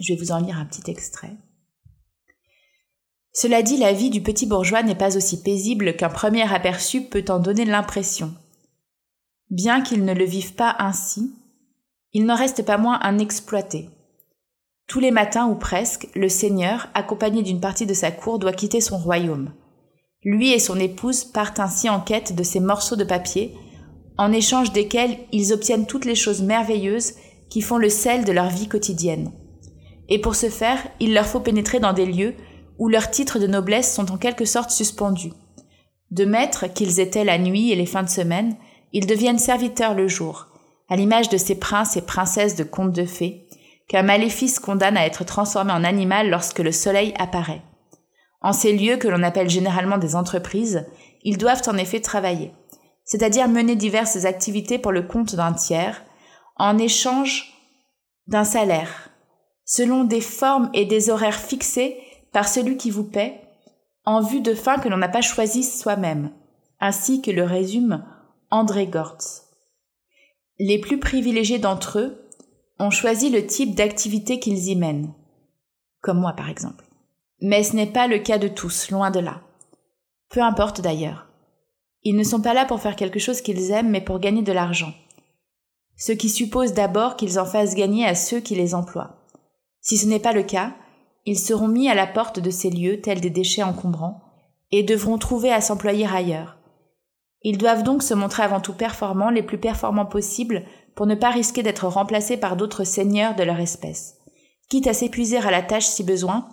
[0.00, 1.36] Je vais vous en lire un petit extrait.
[3.40, 7.24] Cela dit, la vie du petit bourgeois n'est pas aussi paisible qu'un premier aperçu peut
[7.28, 8.34] en donner l'impression.
[9.48, 11.30] Bien qu'il ne le vive pas ainsi,
[12.12, 13.90] il n'en reste pas moins un exploité.
[14.88, 18.80] Tous les matins ou presque, le seigneur, accompagné d'une partie de sa cour, doit quitter
[18.80, 19.52] son royaume.
[20.24, 23.54] Lui et son épouse partent ainsi en quête de ces morceaux de papier,
[24.16, 27.12] en échange desquels ils obtiennent toutes les choses merveilleuses
[27.50, 29.30] qui font le sel de leur vie quotidienne.
[30.08, 32.34] Et pour ce faire, il leur faut pénétrer dans des lieux
[32.78, 35.32] où leurs titres de noblesse sont en quelque sorte suspendus.
[36.10, 38.56] De maîtres qu'ils étaient la nuit et les fins de semaine,
[38.92, 40.46] ils deviennent serviteurs le jour,
[40.88, 43.46] à l'image de ces princes et princesses de contes de fées,
[43.88, 47.62] qu'un maléfice condamne à être transformé en animal lorsque le soleil apparaît.
[48.40, 50.86] En ces lieux que l'on appelle généralement des entreprises,
[51.24, 52.52] ils doivent en effet travailler,
[53.04, 56.02] c'est-à-dire mener diverses activités pour le compte d'un tiers,
[56.56, 57.54] en échange
[58.26, 59.10] d'un salaire,
[59.64, 61.98] selon des formes et des horaires fixés
[62.32, 63.40] par celui qui vous paie,
[64.04, 66.32] en vue de fins que l'on n'a pas choisies soi-même,
[66.80, 68.04] ainsi que le résume
[68.50, 69.44] André Gortz.
[70.58, 72.28] Les plus privilégiés d'entre eux
[72.78, 75.12] ont choisi le type d'activité qu'ils y mènent,
[76.00, 76.84] comme moi par exemple.
[77.40, 79.42] Mais ce n'est pas le cas de tous, loin de là.
[80.30, 81.26] Peu importe d'ailleurs.
[82.02, 84.52] Ils ne sont pas là pour faire quelque chose qu'ils aiment, mais pour gagner de
[84.52, 84.92] l'argent.
[85.96, 89.26] Ce qui suppose d'abord qu'ils en fassent gagner à ceux qui les emploient.
[89.80, 90.74] Si ce n'est pas le cas,
[91.28, 94.22] ils seront mis à la porte de ces lieux tels des déchets encombrants,
[94.70, 96.56] et devront trouver à s'employer ailleurs.
[97.42, 100.64] Ils doivent donc se montrer avant tout performants, les plus performants possibles,
[100.96, 104.16] pour ne pas risquer d'être remplacés par d'autres seigneurs de leur espèce,
[104.70, 106.48] quitte à s'épuiser à la tâche si besoin,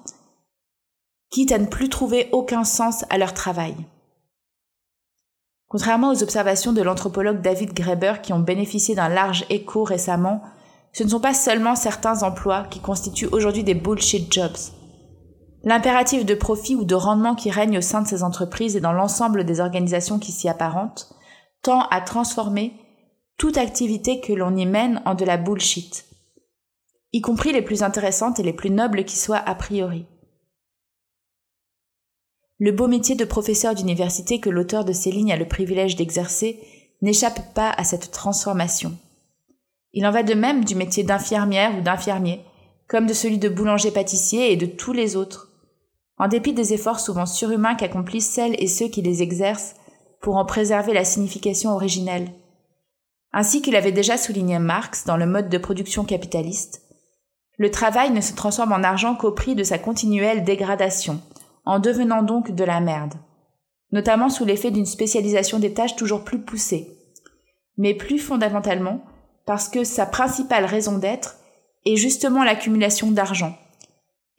[1.29, 3.77] quitte à ne plus trouver aucun sens à leur travail.
[5.69, 10.41] Contrairement aux observations de l'anthropologue David Graeber qui ont bénéficié d'un large écho récemment
[10.95, 14.55] ce ne sont pas seulement certains emplois qui constituent aujourd'hui des bullshit jobs.
[15.63, 18.93] L'impératif de profit ou de rendement qui règne au sein de ces entreprises et dans
[18.93, 21.13] l'ensemble des organisations qui s'y apparentent
[21.63, 22.75] tend à transformer
[23.37, 26.05] toute activité que l'on y mène en de la bullshit,
[27.11, 30.05] y compris les plus intéressantes et les plus nobles qui soient a priori.
[32.57, 36.57] Le beau métier de professeur d'université que l'auteur de ces lignes a le privilège d'exercer
[37.01, 38.97] n'échappe pas à cette transformation.
[39.95, 42.41] Il en va de même du métier d'infirmière ou d'infirmier,
[42.87, 45.49] comme de celui de boulanger-pâtissier et de tous les autres.
[46.17, 49.75] En dépit des efforts souvent surhumains qu'accomplissent celles et ceux qui les exercent
[50.21, 52.29] pour en préserver la signification originelle.
[53.31, 56.81] Ainsi qu'il avait déjà souligné Marx dans le mode de production capitaliste,
[57.57, 61.21] le travail ne se transforme en argent qu'au prix de sa continuelle dégradation,
[61.63, 63.13] en devenant donc de la merde,
[63.93, 66.97] notamment sous l'effet d'une spécialisation des tâches toujours plus poussée.
[67.77, 69.01] Mais plus fondamentalement,
[69.45, 71.37] parce que sa principale raison d'être
[71.85, 73.57] est justement l'accumulation d'argent,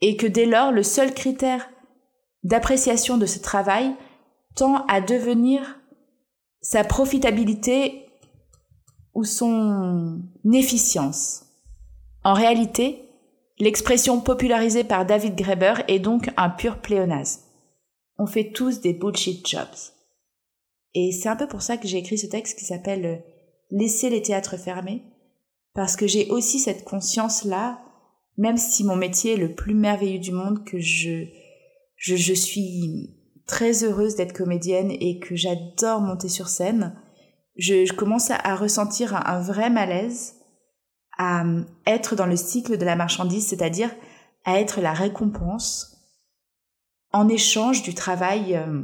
[0.00, 1.68] et que dès lors le seul critère
[2.42, 3.94] d'appréciation de ce travail
[4.54, 5.80] tend à devenir
[6.60, 8.06] sa profitabilité
[9.14, 11.44] ou son efficience.
[12.24, 13.08] En réalité,
[13.58, 17.42] l'expression popularisée par David Graeber est donc un pur pléonasme.
[18.18, 19.68] On fait tous des bullshit jobs.
[20.94, 23.22] Et c'est un peu pour ça que j'ai écrit ce texte qui s'appelle
[23.70, 25.02] laisser les théâtres fermés,
[25.74, 27.80] parce que j'ai aussi cette conscience-là,
[28.36, 31.26] même si mon métier est le plus merveilleux du monde, que je,
[31.96, 36.96] je, je suis très heureuse d'être comédienne et que j'adore monter sur scène,
[37.56, 40.34] je, commence à, ressentir un, vrai malaise
[41.18, 41.44] à
[41.86, 43.90] être dans le cycle de la marchandise, c'est-à-dire
[44.44, 45.96] à être la récompense
[47.12, 48.82] en échange du travail euh,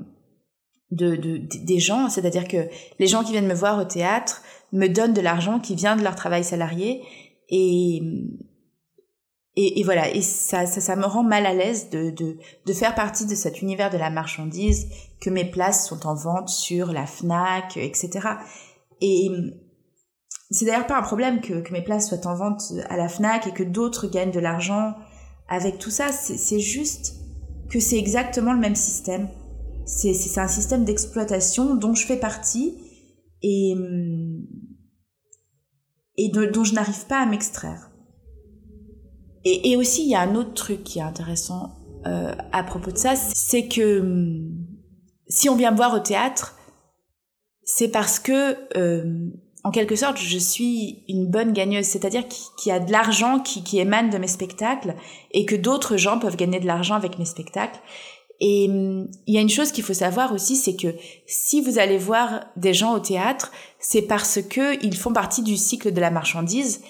[0.90, 2.68] de, des gens, c'est-à-dire que
[2.98, 6.02] les gens qui viennent me voir au théâtre me donnent de l'argent qui vient de
[6.02, 7.02] leur travail salarié
[7.48, 8.02] et
[9.54, 10.08] et, voilà.
[10.08, 13.34] Et ça, ça, ça me rend mal à l'aise de, de de faire partie de
[13.34, 14.88] cet univers de la marchandise
[15.20, 18.28] que mes places sont en vente sur la Fnac etc
[19.02, 19.30] et
[20.52, 23.46] c'est d'ailleurs pas un problème que, que mes places soient en vente à la Fnac
[23.46, 24.94] et que d'autres gagnent de l'argent
[25.48, 26.12] avec tout ça.
[26.12, 27.14] C'est juste
[27.70, 29.28] que c'est exactement le même système.
[29.86, 32.76] C'est un système d'exploitation dont je fais partie
[33.42, 34.46] et, hum,
[36.52, 37.90] dont je n'arrive pas à m'extraire.
[39.44, 41.74] Et, aussi, il y a un autre truc qui est intéressant
[42.06, 44.52] euh, à propos de ça, c'est que hum,
[45.28, 46.56] si on vient me voir au théâtre,
[47.64, 49.30] c'est parce que, euh,
[49.64, 53.62] en quelque sorte, je suis une bonne gagneuse, c'est-à-dire qu'il y a de l'argent qui,
[53.62, 54.94] qui émane de mes spectacles
[55.30, 57.80] et que d'autres gens peuvent gagner de l'argent avec mes spectacles.
[58.44, 61.78] Et hum, il y a une chose qu'il faut savoir aussi, c'est que si vous
[61.78, 66.00] allez voir des gens au théâtre, c'est parce que ils font partie du cycle de
[66.00, 66.82] la marchandise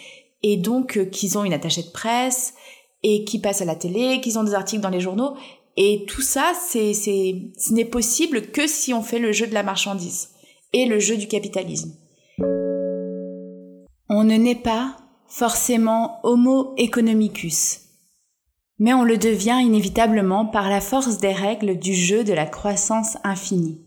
[0.43, 2.55] et donc euh, qu'ils ont une attachée de presse
[3.03, 5.35] et qui passent à la télé, qu'ils ont des articles dans les journaux.
[5.77, 9.55] Et tout ça, c'est, c'est, ce n'est possible que si on fait le jeu de
[9.55, 10.31] la marchandise
[10.73, 11.93] et le jeu du capitalisme.
[14.09, 14.97] On ne naît pas
[15.27, 17.81] forcément homo economicus,
[18.83, 23.17] mais on le devient inévitablement par la force des règles du jeu de la croissance
[23.23, 23.81] infinie.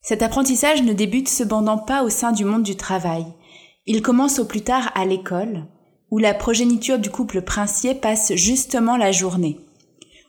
[0.00, 3.26] Cet apprentissage ne débute cependant pas au sein du monde du travail,
[3.84, 5.66] il commence au plus tard à l'école,
[6.10, 9.60] où la progéniture du couple princier passe justement la journée.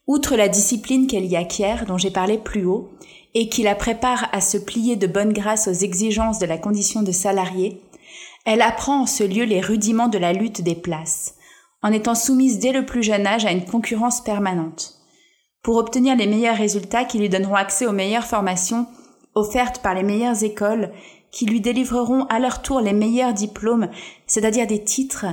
[0.08, 2.90] Outre la discipline qu'elle y acquiert, dont j'ai parlé plus haut,
[3.34, 7.02] et qui la prépare à se plier de bonne grâce aux exigences de la condition
[7.02, 7.82] de salarié,
[8.46, 11.37] elle apprend en ce lieu les rudiments de la lutte des places,
[11.84, 14.96] en étant soumise dès le plus jeune âge à une concurrence permanente.
[15.64, 18.88] Pour obtenir les meilleurs résultats qui lui donneront accès aux meilleures formations
[19.36, 20.92] offertes par les meilleures écoles
[21.32, 23.90] qui lui délivreront à leur tour les meilleurs diplômes,
[24.26, 25.28] c'est-à-dire des titres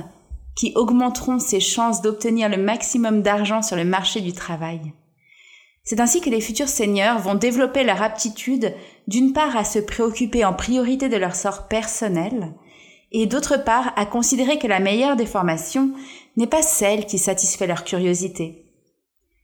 [0.55, 4.93] qui augmenteront ses chances d'obtenir le maximum d'argent sur le marché du travail.
[5.83, 8.73] C'est ainsi que les futurs seigneurs vont développer leur aptitude
[9.07, 12.53] d'une part à se préoccuper en priorité de leur sort personnel,
[13.11, 15.91] et d'autre part à considérer que la meilleure des formations
[16.37, 18.65] n'est pas celle qui satisfait leur curiosité,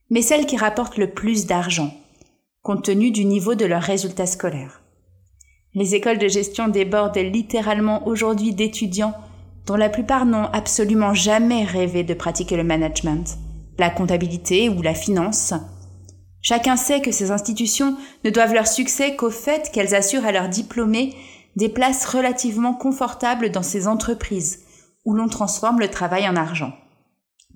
[0.09, 1.93] mais celle qui rapporte le plus d'argent,
[2.61, 4.81] compte tenu du niveau de leurs résultats scolaires.
[5.73, 9.13] Les écoles de gestion débordent littéralement aujourd'hui d'étudiants
[9.65, 13.37] dont la plupart n'ont absolument jamais rêvé de pratiquer le management,
[13.77, 15.53] la comptabilité ou la finance.
[16.41, 20.49] Chacun sait que ces institutions ne doivent leur succès qu'au fait qu'elles assurent à leurs
[20.49, 21.15] diplômés
[21.55, 24.63] des places relativement confortables dans ces entreprises,
[25.05, 26.73] où l'on transforme le travail en argent.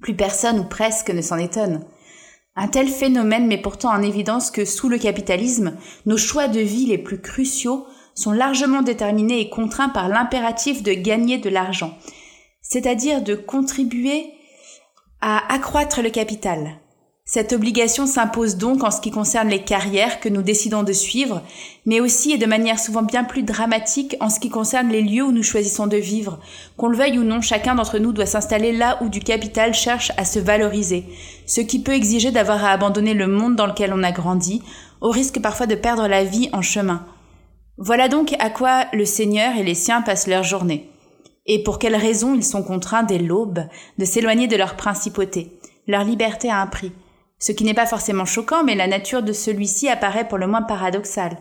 [0.06, 1.84] Plus personne ou presque ne s'en étonne.
[2.56, 5.76] Un tel phénomène met pourtant en évidence que sous le capitalisme,
[6.06, 10.94] nos choix de vie les plus cruciaux sont largement déterminés et contraints par l'impératif de
[10.94, 11.98] gagner de l'argent,
[12.62, 14.32] c'est-à-dire de contribuer
[15.22, 16.80] à accroître le capital.
[17.28, 21.42] Cette obligation s'impose donc en ce qui concerne les carrières que nous décidons de suivre,
[21.88, 25.24] mais aussi et de manière souvent bien plus dramatique en ce qui concerne les lieux
[25.24, 26.40] où nous choisissons de vivre.
[26.78, 30.12] Qu'on le veuille ou non, chacun d'entre nous doit s'installer là où du capital cherche
[30.18, 31.04] à se valoriser,
[31.48, 34.62] ce qui peut exiger d'avoir à abandonner le monde dans lequel on a grandi,
[35.02, 37.08] au risque parfois de perdre la vie en chemin.
[37.80, 40.92] Voilà donc à quoi le Seigneur et les siens passent leur journée,
[41.48, 43.62] et pour quelles raisons ils sont contraints dès l'aube
[43.98, 45.60] de s'éloigner de leur principauté.
[45.88, 46.92] Leur liberté a un prix.
[47.40, 50.62] Ce qui n'est pas forcément choquant, mais la nature de celui-ci apparaît pour le moins
[50.62, 51.38] paradoxale.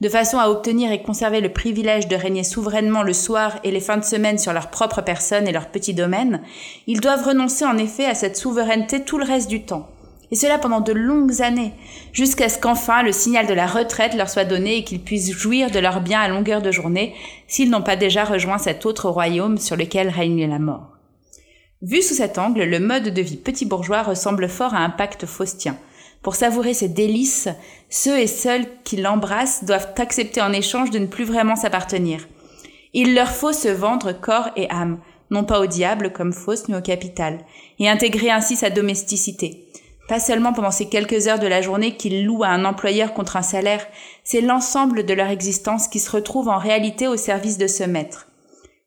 [0.00, 3.80] De façon à obtenir et conserver le privilège de régner souverainement le soir et les
[3.80, 6.42] fins de semaine sur leur propre personne et leur petit domaine,
[6.86, 9.88] ils doivent renoncer en effet à cette souveraineté tout le reste du temps
[10.34, 11.72] et cela pendant de longues années,
[12.12, 15.70] jusqu'à ce qu'enfin le signal de la retraite leur soit donné et qu'ils puissent jouir
[15.70, 17.14] de leurs biens à longueur de journée,
[17.46, 20.93] s'ils n'ont pas déjà rejoint cet autre royaume sur lequel règne la mort.
[21.84, 25.26] Vu sous cet angle, le mode de vie petit bourgeois ressemble fort à un pacte
[25.26, 25.76] faustien.
[26.22, 27.50] Pour savourer ses délices,
[27.90, 32.26] ceux et celles qui l'embrassent doivent accepter en échange de ne plus vraiment s'appartenir.
[32.94, 34.98] Il leur faut se vendre corps et âme,
[35.30, 37.40] non pas au diable comme Faust, mais au capital,
[37.78, 39.66] et intégrer ainsi sa domesticité.
[40.08, 43.36] Pas seulement pendant ces quelques heures de la journée qu'ils louent à un employeur contre
[43.36, 43.86] un salaire,
[44.22, 48.28] c'est l'ensemble de leur existence qui se retrouve en réalité au service de ce maître.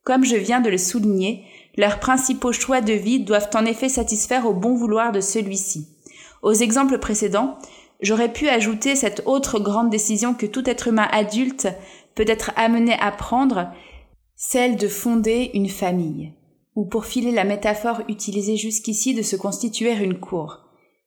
[0.02, 1.44] Comme je viens de le souligner,
[1.78, 5.86] leurs principaux choix de vie doivent en effet satisfaire au bon vouloir de celui-ci.
[6.42, 7.56] Aux exemples précédents,
[8.00, 11.68] j'aurais pu ajouter cette autre grande décision que tout être humain adulte
[12.16, 13.68] peut être amené à prendre,
[14.34, 16.32] celle de fonder une famille,
[16.74, 20.64] ou pour filer la métaphore utilisée jusqu'ici de se constituer une cour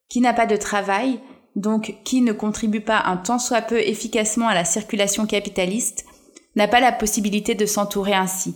[0.08, 1.20] qui n'a pas de travail,
[1.58, 6.06] donc qui ne contribue pas un tant soit peu efficacement à la circulation capitaliste,
[6.56, 8.56] n'a pas la possibilité de s'entourer ainsi,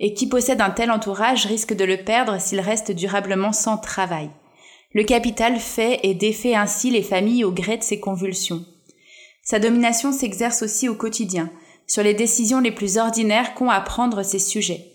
[0.00, 4.30] et qui possède un tel entourage risque de le perdre s'il reste durablement sans travail.
[4.92, 8.64] Le capital fait et défait ainsi les familles au gré de ses convulsions.
[9.42, 11.50] Sa domination s'exerce aussi au quotidien,
[11.86, 14.92] sur les décisions les plus ordinaires qu'ont à prendre ces sujets,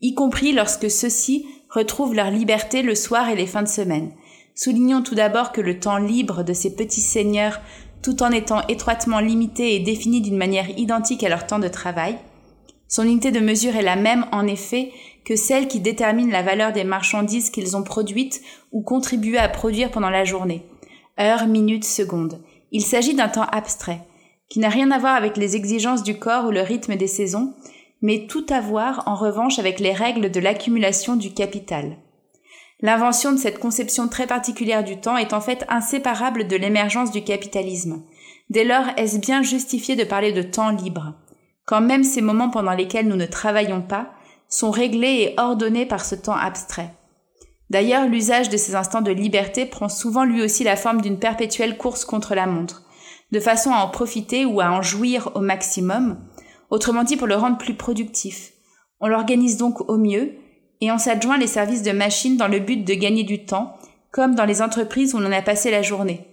[0.00, 4.12] y compris lorsque ceux-ci retrouvent leur liberté le soir et les fins de semaine,
[4.62, 7.60] Soulignons tout d'abord que le temps libre de ces petits seigneurs,
[8.02, 12.18] tout en étant étroitement limité et défini d'une manière identique à leur temps de travail,
[12.90, 14.90] Son unité de mesure est la même, en effet,
[15.24, 19.92] que celle qui détermine la valeur des marchandises qu'ils ont produites ou contribué à produire
[19.92, 20.66] pendant la journée.
[21.20, 22.42] Heure, minute, seconde.
[22.72, 24.00] Il s'agit d'un temps abstrait,
[24.48, 27.54] qui n'a rien à voir avec les exigences du corps ou le rythme des saisons,
[28.02, 31.96] mais tout à voir en revanche avec les règles de l'accumulation du capital.
[32.80, 37.22] L'invention de cette conception très particulière du temps est en fait inséparable de l'émergence du
[37.22, 38.02] capitalisme.
[38.48, 41.14] Dès lors, est-ce bien justifié de parler de temps libre?
[41.70, 44.10] Quand même ces moments pendant lesquels nous ne travaillons pas
[44.48, 46.92] sont réglés et ordonnés par ce temps abstrait.
[47.70, 51.78] D'ailleurs, l'usage de ces instants de liberté prend souvent lui aussi la forme d'une perpétuelle
[51.78, 52.82] course contre la montre,
[53.30, 56.18] de façon à en profiter ou à en jouir au maximum,
[56.70, 58.52] autrement dit pour le rendre plus productif.
[58.98, 60.32] On l'organise donc au mieux,
[60.80, 63.76] et on s'adjoint les services de machine dans le but de gagner du temps,
[64.10, 66.26] comme dans les entreprises où on a passé la journée.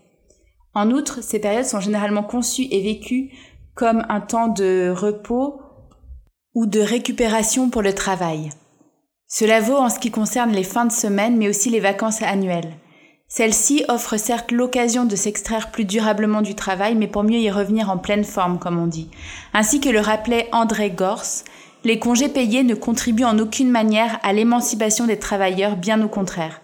[0.73, 3.31] En outre, ces périodes sont généralement conçues et vécues
[3.77, 5.61] comme un temps de repos
[6.55, 8.49] ou de récupération pour le travail.
[9.27, 12.73] Cela vaut en ce qui concerne les fins de semaine, mais aussi les vacances annuelles.
[13.27, 17.91] Celles-ci offrent certes l'occasion de s'extraire plus durablement du travail, mais pour mieux y revenir
[17.91, 19.11] en pleine forme, comme on dit.
[19.53, 21.43] Ainsi que le rappelait André Gors,
[21.83, 26.61] les congés payés ne contribuent en aucune manière à l'émancipation des travailleurs, bien au contraire.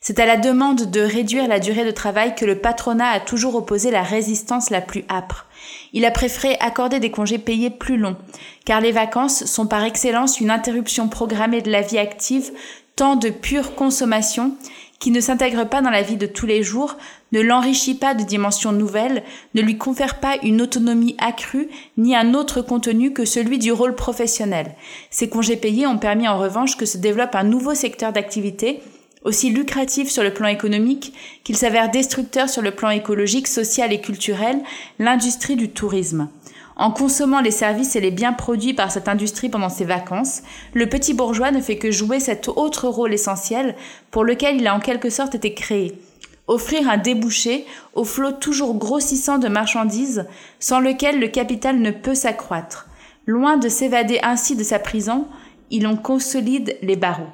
[0.00, 3.54] C'est à la demande de réduire la durée de travail que le patronat a toujours
[3.54, 5.47] opposé la résistance la plus âpre.
[5.92, 8.16] Il a préféré accorder des congés payés plus longs,
[8.64, 12.52] car les vacances sont par excellence une interruption programmée de la vie active,
[12.96, 14.56] tant de pure consommation,
[14.98, 16.96] qui ne s'intègre pas dans la vie de tous les jours,
[17.30, 19.22] ne l'enrichit pas de dimensions nouvelles,
[19.54, 23.94] ne lui confère pas une autonomie accrue, ni un autre contenu que celui du rôle
[23.94, 24.74] professionnel.
[25.10, 28.80] Ces congés payés ont permis en revanche que se développe un nouveau secteur d'activité,
[29.24, 31.12] aussi lucratif sur le plan économique
[31.44, 34.60] qu'il s'avère destructeur sur le plan écologique, social et culturel,
[34.98, 36.28] l'industrie du tourisme.
[36.76, 40.42] En consommant les services et les biens produits par cette industrie pendant ses vacances,
[40.74, 43.74] le petit bourgeois ne fait que jouer cet autre rôle essentiel
[44.12, 45.98] pour lequel il a en quelque sorte été créé.
[46.46, 50.26] Offrir un débouché au flot toujours grossissant de marchandises
[50.60, 52.88] sans lequel le capital ne peut s'accroître.
[53.26, 55.26] Loin de s'évader ainsi de sa prison,
[55.70, 57.26] il en consolide les barreaux.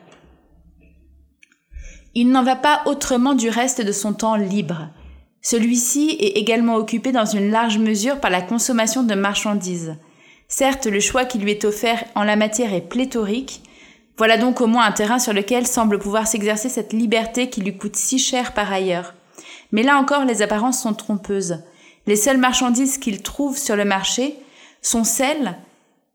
[2.16, 4.88] Il n'en va pas autrement du reste de son temps libre.
[5.42, 9.96] Celui-ci est également occupé dans une large mesure par la consommation de marchandises.
[10.46, 13.62] Certes, le choix qui lui est offert en la matière est pléthorique.
[14.16, 17.76] Voilà donc au moins un terrain sur lequel semble pouvoir s'exercer cette liberté qui lui
[17.76, 19.14] coûte si cher par ailleurs.
[19.72, 21.58] Mais là encore, les apparences sont trompeuses.
[22.06, 24.36] Les seules marchandises qu'il trouve sur le marché
[24.82, 25.56] sont celles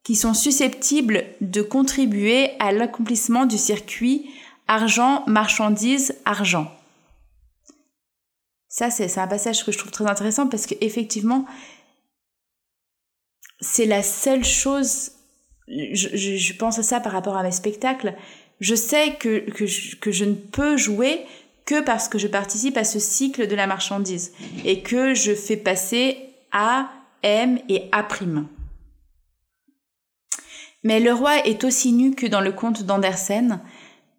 [0.04, 4.30] qui sont susceptibles de contribuer à l'accomplissement du circuit
[4.70, 6.72] argent, marchandise, argent.
[8.70, 11.45] Ça, c'est un passage que je trouve très intéressant parce qu'effectivement,
[13.59, 15.11] c'est la seule chose,
[15.67, 18.13] je, pense à ça par rapport à mes spectacles,
[18.59, 21.26] je sais que, que, je, ne peux jouer
[21.65, 24.34] que parce que je participe à ce cycle de la marchandise
[24.65, 26.17] et que je fais passer
[26.51, 26.91] A,
[27.24, 28.07] M et A'.
[30.84, 33.61] Mais le roi est aussi nu que dans le conte d'Andersen,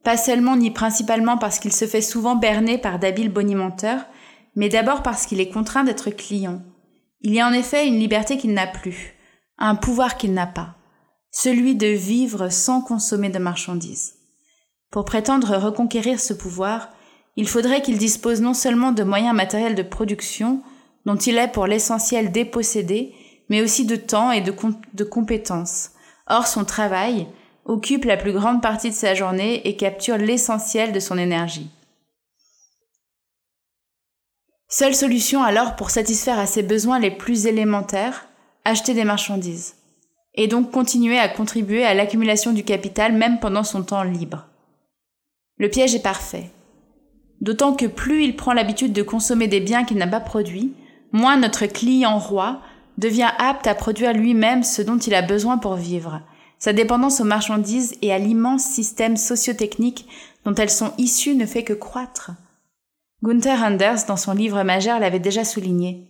[0.02, 4.00] pas seulement ni principalement parce qu'il se fait souvent berner par d'habiles bonimenteurs,
[4.56, 6.62] mais d'abord parce qu'il est contraint d'être client.
[7.20, 9.14] Il y a en effet une liberté qu'il n'a plus,
[9.58, 10.76] un pouvoir qu'il n'a pas,
[11.30, 14.14] celui de vivre sans consommer de marchandises.
[14.90, 16.88] Pour prétendre reconquérir ce pouvoir,
[17.36, 20.62] il faudrait qu'il dispose non seulement de moyens matériels de production,
[21.06, 23.14] dont il est pour l'essentiel dépossédé,
[23.48, 24.54] mais aussi de temps et de,
[24.94, 25.90] de compétences.
[26.26, 27.26] Or, son travail,
[27.70, 31.70] occupe la plus grande partie de sa journée et capture l'essentiel de son énergie.
[34.68, 38.26] Seule solution alors pour satisfaire à ses besoins les plus élémentaires,
[38.64, 39.76] acheter des marchandises,
[40.34, 44.46] et donc continuer à contribuer à l'accumulation du capital même pendant son temps libre.
[45.56, 46.50] Le piège est parfait.
[47.40, 50.74] D'autant que plus il prend l'habitude de consommer des biens qu'il n'a pas produits,
[51.12, 52.60] moins notre client roi
[52.98, 56.20] devient apte à produire lui-même ce dont il a besoin pour vivre,
[56.60, 60.06] sa dépendance aux marchandises et à l'immense système sociotechnique
[60.44, 62.32] dont elles sont issues ne fait que croître.
[63.22, 66.06] Gunther Anders, dans son livre majeur, l'avait déjà souligné.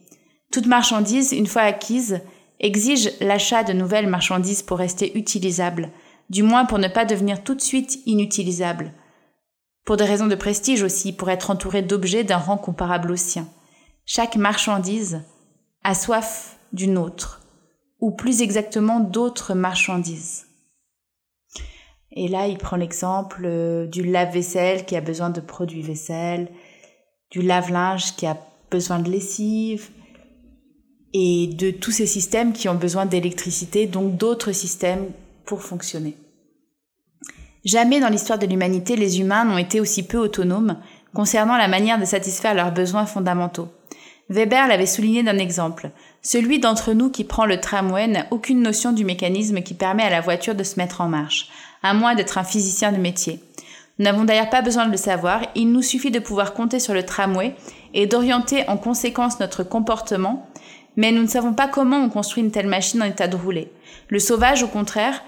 [0.53, 2.21] Toute marchandise, une fois acquise,
[2.59, 5.91] exige l'achat de nouvelles marchandises pour rester utilisable,
[6.31, 8.93] du moins pour ne pas devenir tout de suite inutilisable.
[9.85, 13.49] Pour des raisons de prestige aussi, pour être entouré d'objets d'un rang comparable au sien.
[14.05, 15.23] Chaque marchandise
[15.85, 17.40] a soif d'une autre
[18.01, 20.47] ou plus exactement d'autres marchandises.
[22.13, 26.49] Et là, il prend l'exemple euh, du lave-vaisselle qui a besoin de produits vaisselle,
[27.31, 28.37] du lave-linge qui a
[28.71, 29.91] besoin de lessive,
[31.13, 35.07] et de tous ces systèmes qui ont besoin d'électricité, donc d'autres systèmes
[35.45, 36.17] pour fonctionner.
[37.65, 40.79] Jamais dans l'histoire de l'humanité les humains n'ont été aussi peu autonomes
[41.13, 43.69] concernant la manière de satisfaire leurs besoins fondamentaux.
[44.29, 45.91] Weber l'avait souligné d'un exemple.
[46.23, 50.11] Celui d'entre nous qui prend le tramway n'a aucune notion du mécanisme qui permet à
[50.11, 51.49] la voiture de se mettre en marche,
[51.83, 53.41] à moins d'être un physicien de métier.
[53.99, 56.93] Nous n'avons d'ailleurs pas besoin de le savoir, il nous suffit de pouvoir compter sur
[56.93, 57.55] le tramway
[57.95, 60.47] et d'orienter en conséquence notre comportement,
[60.97, 63.73] mais nous ne savons pas comment on construit une telle machine en état de rouler.
[64.09, 65.23] Le sauvage, au contraire,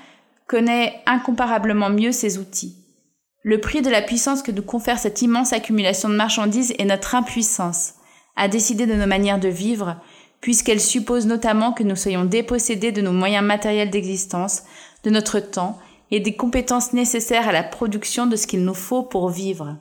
[0.47, 2.76] connaît incomparablement mieux ses outils.
[3.43, 7.14] Le prix de la puissance que nous confère cette immense accumulation de marchandises est notre
[7.14, 7.95] impuissance
[8.36, 9.97] à décider de nos manières de vivre,
[10.43, 14.64] puisqu'elle suppose notamment que nous soyons dépossédés de nos moyens matériels d'existence,
[15.05, 15.78] de notre temps
[16.11, 19.78] et des compétences nécessaires à la production de ce qu'il nous faut pour vivre.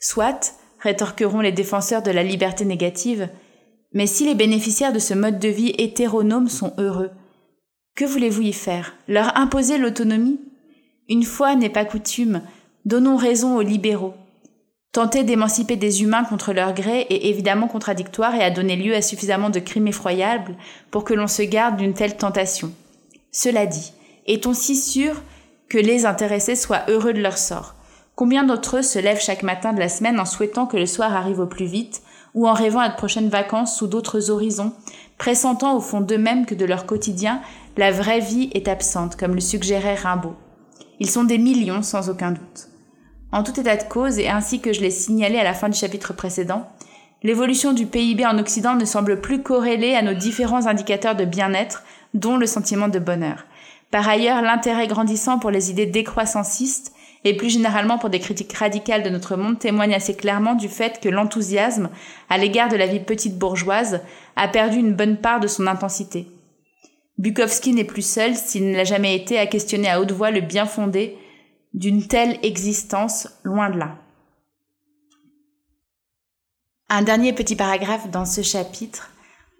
[0.00, 3.28] Soit, rétorqueront les défenseurs de la liberté négative,
[3.92, 7.10] mais si les bénéficiaires de ce mode de vie hétéronome sont heureux,
[7.94, 8.94] que voulez-vous y faire?
[9.08, 10.40] Leur imposer l'autonomie?
[11.08, 12.42] Une fois n'est pas coutume,
[12.84, 14.14] donnons raison aux libéraux.
[14.92, 19.02] Tenter d'émanciper des humains contre leur gré est évidemment contradictoire et a donné lieu à
[19.02, 20.56] suffisamment de crimes effroyables
[20.90, 22.72] pour que l'on se garde d'une telle tentation.
[23.30, 23.92] Cela dit,
[24.26, 25.22] est-on si sûr
[25.68, 27.74] que les intéressés soient heureux de leur sort?
[28.14, 31.14] Combien d'entre eux se lèvent chaque matin de la semaine en souhaitant que le soir
[31.14, 32.02] arrive au plus vite,
[32.34, 34.72] ou en rêvant à de prochaines vacances sous d'autres horizons,
[35.18, 37.42] pressentant au fond d'eux-mêmes que de leur quotidien,
[37.76, 40.34] la vraie vie est absente, comme le suggérait Rimbaud?
[40.98, 42.68] Ils sont des millions sans aucun doute.
[43.30, 45.78] En tout état de cause, et ainsi que je l'ai signalé à la fin du
[45.78, 46.66] chapitre précédent,
[47.22, 51.82] l'évolution du PIB en Occident ne semble plus corrélée à nos différents indicateurs de bien-être,
[52.14, 53.44] dont le sentiment de bonheur.
[53.90, 56.92] Par ailleurs, l'intérêt grandissant pour les idées décroissancistes
[57.24, 61.00] et plus généralement pour des critiques radicales de notre monde témoigne assez clairement du fait
[61.00, 61.90] que l'enthousiasme
[62.30, 64.00] à l'égard de la vie petite bourgeoise
[64.36, 66.28] a perdu une bonne part de son intensité.
[67.18, 70.40] Bukowski n'est plus seul, s'il ne l'a jamais été, à questionner à haute voix le
[70.40, 71.18] bien fondé
[71.74, 73.96] d'une telle existence loin de là.
[76.88, 79.10] Un dernier petit paragraphe dans ce chapitre.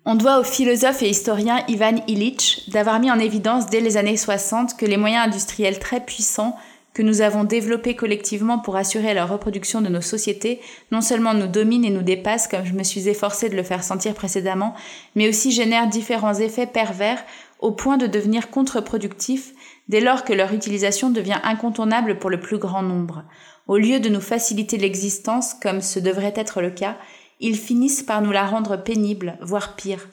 [0.04, 4.16] On doit au philosophe et historien Ivan Illich d'avoir mis en évidence dès les années
[4.16, 6.56] 60 que les moyens industriels très puissants
[6.94, 11.46] que nous avons développés collectivement pour assurer la reproduction de nos sociétés non seulement nous
[11.46, 14.74] dominent et nous dépassent comme je me suis efforcé de le faire sentir précédemment,
[15.14, 17.22] mais aussi génèrent différents effets pervers
[17.60, 19.52] au point de devenir contre-productifs
[19.88, 23.24] dès lors que leur utilisation devient incontournable pour le plus grand nombre.
[23.66, 26.96] Au lieu de nous faciliter l'existence, comme ce devrait être le cas,
[27.40, 30.08] ils finissent par nous la rendre pénible, voire pire.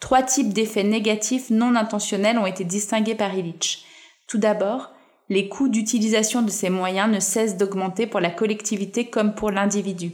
[0.00, 3.84] Trois types d'effets négatifs non intentionnels ont été distingués par Illich.
[4.26, 4.90] Tout d'abord,
[5.28, 10.12] les coûts d'utilisation de ces moyens ne cessent d'augmenter pour la collectivité comme pour l'individu.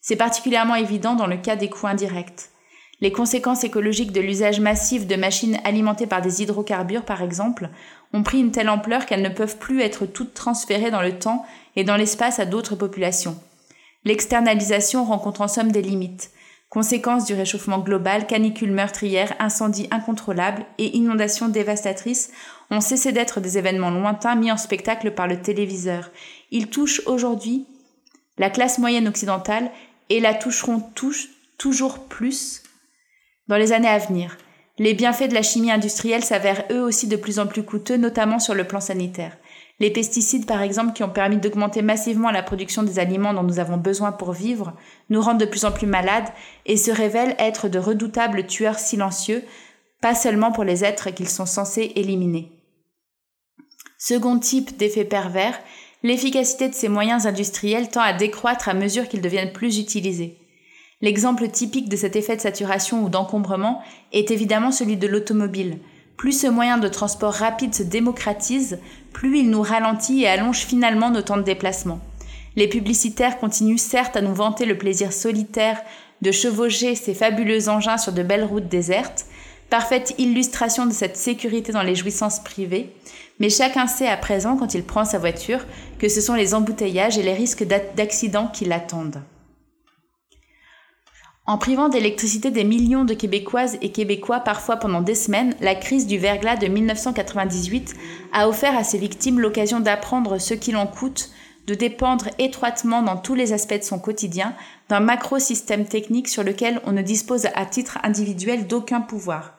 [0.00, 2.49] C'est particulièrement évident dans le cas des coûts indirects.
[3.00, 7.70] Les conséquences écologiques de l'usage massif de machines alimentées par des hydrocarbures, par exemple,
[8.12, 11.46] ont pris une telle ampleur qu'elles ne peuvent plus être toutes transférées dans le temps
[11.76, 13.38] et dans l'espace à d'autres populations.
[14.04, 16.30] L'externalisation rencontre en somme des limites.
[16.68, 22.30] Conséquences du réchauffement global, canicules meurtrières, incendies incontrôlables et inondations dévastatrices
[22.70, 26.10] ont cessé d'être des événements lointains mis en spectacle par le téléviseur.
[26.50, 27.66] Ils touchent aujourd'hui
[28.38, 29.70] la classe moyenne occidentale
[30.10, 30.82] et la toucheront
[31.58, 32.62] toujours plus
[33.50, 34.38] dans les années à venir.
[34.78, 38.38] Les bienfaits de la chimie industrielle s'avèrent eux aussi de plus en plus coûteux, notamment
[38.38, 39.36] sur le plan sanitaire.
[39.80, 43.58] Les pesticides, par exemple, qui ont permis d'augmenter massivement la production des aliments dont nous
[43.58, 44.74] avons besoin pour vivre,
[45.08, 46.28] nous rendent de plus en plus malades
[46.64, 49.42] et se révèlent être de redoutables tueurs silencieux,
[50.00, 52.52] pas seulement pour les êtres qu'ils sont censés éliminer.
[53.98, 55.58] Second type d'effet pervers,
[56.04, 60.39] l'efficacité de ces moyens industriels tend à décroître à mesure qu'ils deviennent plus utilisés.
[61.02, 63.82] L'exemple typique de cet effet de saturation ou d'encombrement
[64.12, 65.78] est évidemment celui de l'automobile.
[66.18, 68.78] Plus ce moyen de transport rapide se démocratise,
[69.14, 72.00] plus il nous ralentit et allonge finalement nos temps de déplacement.
[72.56, 75.80] Les publicitaires continuent certes à nous vanter le plaisir solitaire
[76.20, 79.24] de chevaucher ces fabuleux engins sur de belles routes désertes,
[79.70, 82.94] parfaite illustration de cette sécurité dans les jouissances privées,
[83.38, 85.64] mais chacun sait à présent, quand il prend sa voiture,
[85.98, 87.64] que ce sont les embouteillages et les risques
[87.96, 89.22] d'accidents qui l'attendent.
[91.46, 96.06] En privant d'électricité des millions de Québécoises et Québécois parfois pendant des semaines, la crise
[96.06, 97.94] du verglas de 1998
[98.32, 101.30] a offert à ses victimes l'occasion d'apprendre ce qu'il en coûte
[101.66, 104.54] de dépendre étroitement dans tous les aspects de son quotidien
[104.88, 109.54] d'un macro-système technique sur lequel on ne dispose à titre individuel d'aucun pouvoir.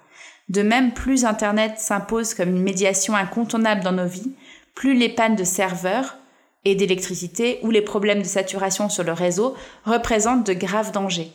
[0.49, 4.33] De même, plus Internet s'impose comme une médiation incontournable dans nos vies,
[4.75, 6.17] plus les pannes de serveurs
[6.65, 9.55] et d'électricité ou les problèmes de saturation sur le réseau
[9.85, 11.31] représentent de graves dangers.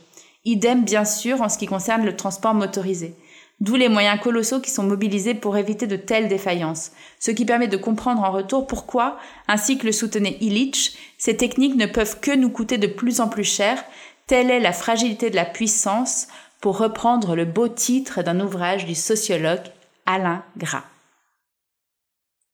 [0.47, 3.16] Idem bien sûr en ce qui concerne le transport motorisé.
[3.59, 7.66] D'où les moyens colossaux qui sont mobilisés pour éviter de telles défaillances, ce qui permet
[7.66, 9.18] de comprendre en retour pourquoi,
[9.48, 13.28] ainsi que le soutenait Illich, ces techniques ne peuvent que nous coûter de plus en
[13.28, 13.82] plus cher,
[14.28, 16.28] telle est la fragilité de la puissance,
[16.60, 19.64] pour reprendre le beau titre d'un ouvrage du sociologue
[20.05, 20.85] Alain Gras.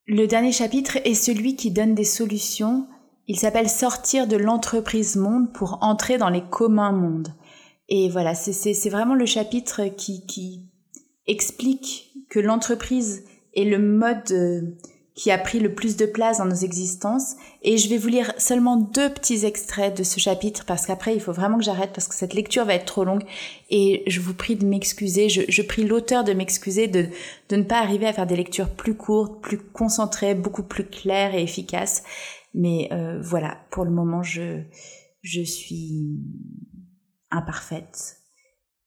[0.06, 2.86] Le dernier chapitre est celui qui donne des solutions.
[3.28, 7.32] Il s'appelle Sortir de l'entreprise monde pour entrer dans les communs mondes.
[7.88, 10.66] Et voilà, c'est vraiment le chapitre qui, qui
[11.26, 14.62] explique que l'entreprise est le mode euh,
[15.14, 17.36] qui a pris le plus de place dans nos existences.
[17.62, 21.20] Et je vais vous lire seulement deux petits extraits de ce chapitre parce qu'après il
[21.20, 23.24] faut vraiment que j'arrête parce que cette lecture va être trop longue.
[23.68, 27.08] Et je vous prie de m'excuser, je, je, prie l'auteur de m'excuser de,
[27.50, 31.34] de ne pas arriver à faire des lectures plus courtes, plus concentrées, beaucoup plus claires
[31.34, 32.02] et efficaces.
[32.54, 34.62] Mais euh, voilà, pour le moment je,
[35.20, 36.20] je suis
[37.32, 38.22] imparfaite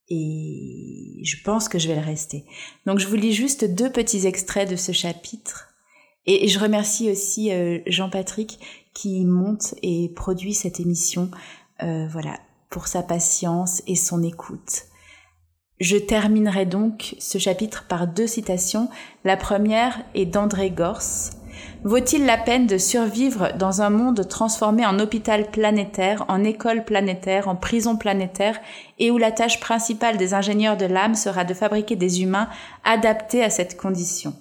[0.08, 2.44] et je pense que je vais le rester.
[2.86, 5.68] Donc je vous lis juste deux petits extraits de ce chapitre.
[6.26, 8.58] Et je remercie aussi euh, Jean-Patrick
[8.94, 11.30] qui monte et produit cette émission,
[11.82, 14.84] euh, voilà, pour sa patience et son écoute.
[15.78, 18.88] Je terminerai donc ce chapitre par deux citations.
[19.24, 21.30] La première est d'André Gors,
[21.84, 27.48] Vaut-il la peine de survivre dans un monde transformé en hôpital planétaire, en école planétaire,
[27.48, 28.58] en prison planétaire,
[28.98, 32.48] et où la tâche principale des ingénieurs de l'âme sera de fabriquer des humains
[32.84, 34.34] adaptés à cette condition?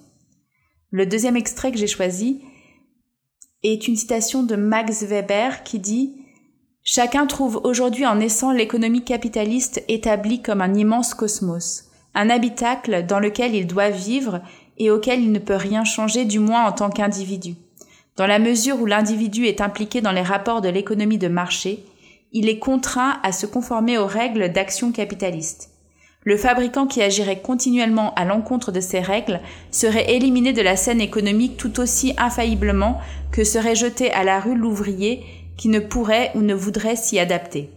[0.91, 2.41] Le deuxième extrait que j'ai choisi
[3.63, 6.15] est une citation de Max Weber qui dit
[6.83, 13.19] Chacun trouve aujourd'hui en naissant l'économie capitaliste établie comme un immense cosmos, un habitacle dans
[13.19, 14.41] lequel il doit vivre
[14.77, 17.56] et auquel il ne peut rien changer, du moins en tant qu'individu.
[18.18, 21.85] Dans la mesure où l'individu est impliqué dans les rapports de l'économie de marché,
[22.31, 25.69] il est contraint à se conformer aux règles d'action capitaliste.
[26.23, 30.99] Le fabricant qui agirait continuellement à l'encontre de ces règles serait éliminé de la scène
[30.99, 32.99] économique tout aussi infailliblement
[33.31, 35.23] que serait jeté à la rue l'ouvrier
[35.56, 37.69] qui ne pourrait ou ne voudrait s'y adapter.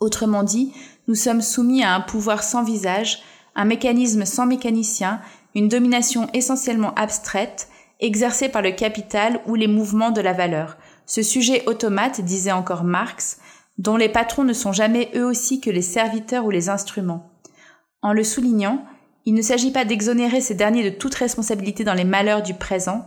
[0.00, 0.72] Autrement dit,
[1.08, 3.20] nous sommes soumis à un pouvoir sans visage,
[3.54, 5.20] un mécanisme sans mécanicien
[5.56, 7.68] une domination essentiellement abstraite,
[7.98, 10.76] exercée par le capital ou les mouvements de la valeur,
[11.06, 13.38] ce sujet automate, disait encore Marx,
[13.78, 17.30] dont les patrons ne sont jamais eux aussi que les serviteurs ou les instruments.
[18.02, 18.84] En le soulignant,
[19.24, 23.06] il ne s'agit pas d'exonérer ces derniers de toute responsabilité dans les malheurs du présent,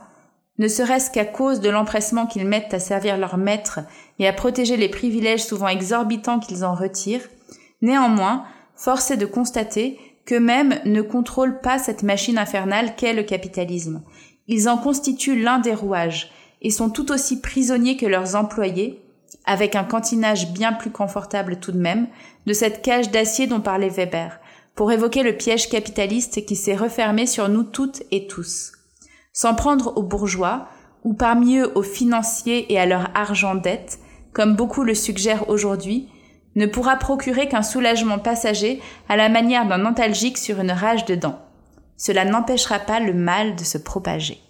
[0.58, 3.80] ne serait-ce qu'à cause de l'empressement qu'ils mettent à servir leur maître
[4.18, 7.30] et à protéger les privilèges souvent exorbitants qu'ils en retirent,
[7.84, 8.44] néanmoins,
[8.76, 10.00] force de constater
[10.30, 14.04] qu'eux-mêmes ne contrôlent pas cette machine infernale qu'est le capitalisme.
[14.48, 16.30] Ils en constituent l'un des rouages
[16.62, 19.02] et sont tout aussi prisonniers que leurs employés,
[19.46, 22.06] avec un cantinage bien plus confortable tout de même,
[22.46, 24.40] de cette cage d'acier dont parlait Weber,
[24.76, 28.74] pour évoquer le piège capitaliste qui s'est refermé sur nous toutes et tous.
[29.34, 30.68] S'en prendre aux bourgeois,
[31.04, 33.98] ou parmi eux aux financiers et à leur argent dette,
[34.34, 36.08] comme beaucoup le suggèrent aujourd'hui,
[36.60, 41.16] ne pourra procurer qu'un soulagement passager à la manière d'un antalgique sur une rage de
[41.16, 41.40] dents.
[41.96, 44.42] Cela n'empêchera pas le mal de se propager.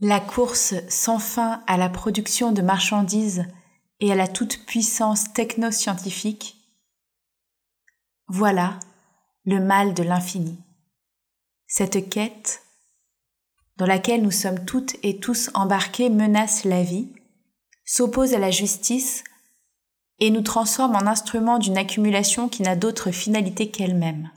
[0.00, 3.44] La course sans fin à la production de marchandises
[4.00, 6.56] et à la toute-puissance technoscientifique,
[8.28, 8.78] voilà
[9.44, 10.58] le mal de l'infini.
[11.66, 12.62] Cette quête,
[13.76, 17.12] dans laquelle nous sommes toutes et tous embarqués, menace la vie,
[17.84, 19.24] s'oppose à la justice
[20.20, 24.30] et nous transforme en instruments d'une accumulation qui n'a d'autre finalité qu'elle-même.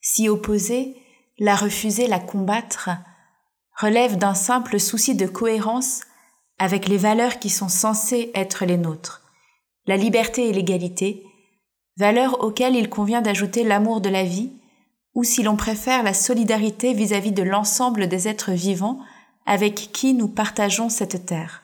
[0.00, 0.96] S'y opposer,
[1.38, 2.90] la refuser, la combattre,
[3.78, 6.02] relève d'un simple souci de cohérence
[6.58, 9.22] avec les valeurs qui sont censées être les nôtres,
[9.86, 11.24] la liberté et l'égalité,
[11.96, 14.52] valeurs auxquelles il convient d'ajouter l'amour de la vie,
[15.14, 18.98] ou si l'on préfère la solidarité vis-à-vis -vis de l'ensemble des êtres vivants
[19.44, 21.61] avec qui nous partageons cette terre.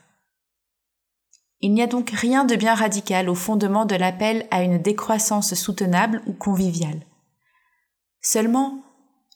[1.60, 5.54] Il n'y a donc rien de bien radical au fondement de l'appel à une décroissance
[5.54, 7.00] soutenable ou conviviale.
[8.20, 8.82] Seulement,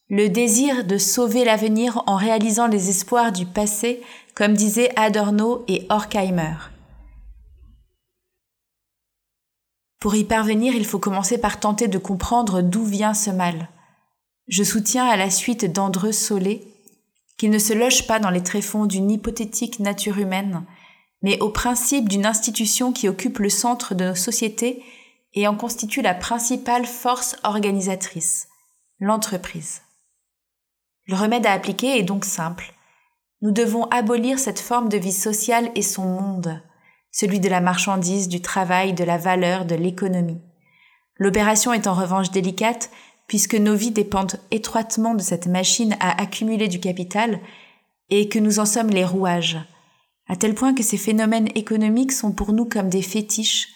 [0.09, 4.03] le désir de sauver l'avenir en réalisant les espoirs du passé,
[4.35, 6.55] comme disaient Adorno et Horkheimer.
[9.99, 13.69] Pour y parvenir, il faut commencer par tenter de comprendre d'où vient ce mal.
[14.49, 16.67] Je soutiens à la suite d'Andreu Solé
[17.39, 20.65] qu'il ne se loge pas dans les tréfonds d'une hypothétique nature humaine,
[21.23, 24.83] mais au principe d'une institution qui occupe le centre de nos sociétés
[25.35, 28.49] et en constitue la principale force organisatrice,
[28.99, 29.83] l'entreprise.
[31.07, 32.75] Le remède à appliquer est donc simple.
[33.41, 36.63] Nous devons abolir cette forme de vie sociale et son monde,
[37.11, 40.41] celui de la marchandise, du travail, de la valeur, de l'économie.
[41.17, 42.91] L'opération est en revanche délicate
[43.27, 47.41] puisque nos vies dépendent étroitement de cette machine à accumuler du capital
[48.11, 49.59] et que nous en sommes les rouages,
[50.33, 53.69] à tel point que ces phénomènes économiques sont pour nous comme des fétiches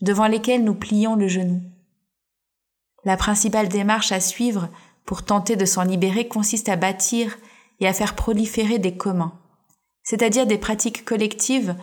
[0.00, 1.60] devant lesquels nous plions le genou.
[3.04, 4.68] La principale démarche à suivre
[5.06, 7.36] pour tenter de s'en libérer consiste à bâtir
[7.80, 9.40] et à faire proliférer des communs,
[10.04, 11.74] c'est-à-dire des pratiques collectives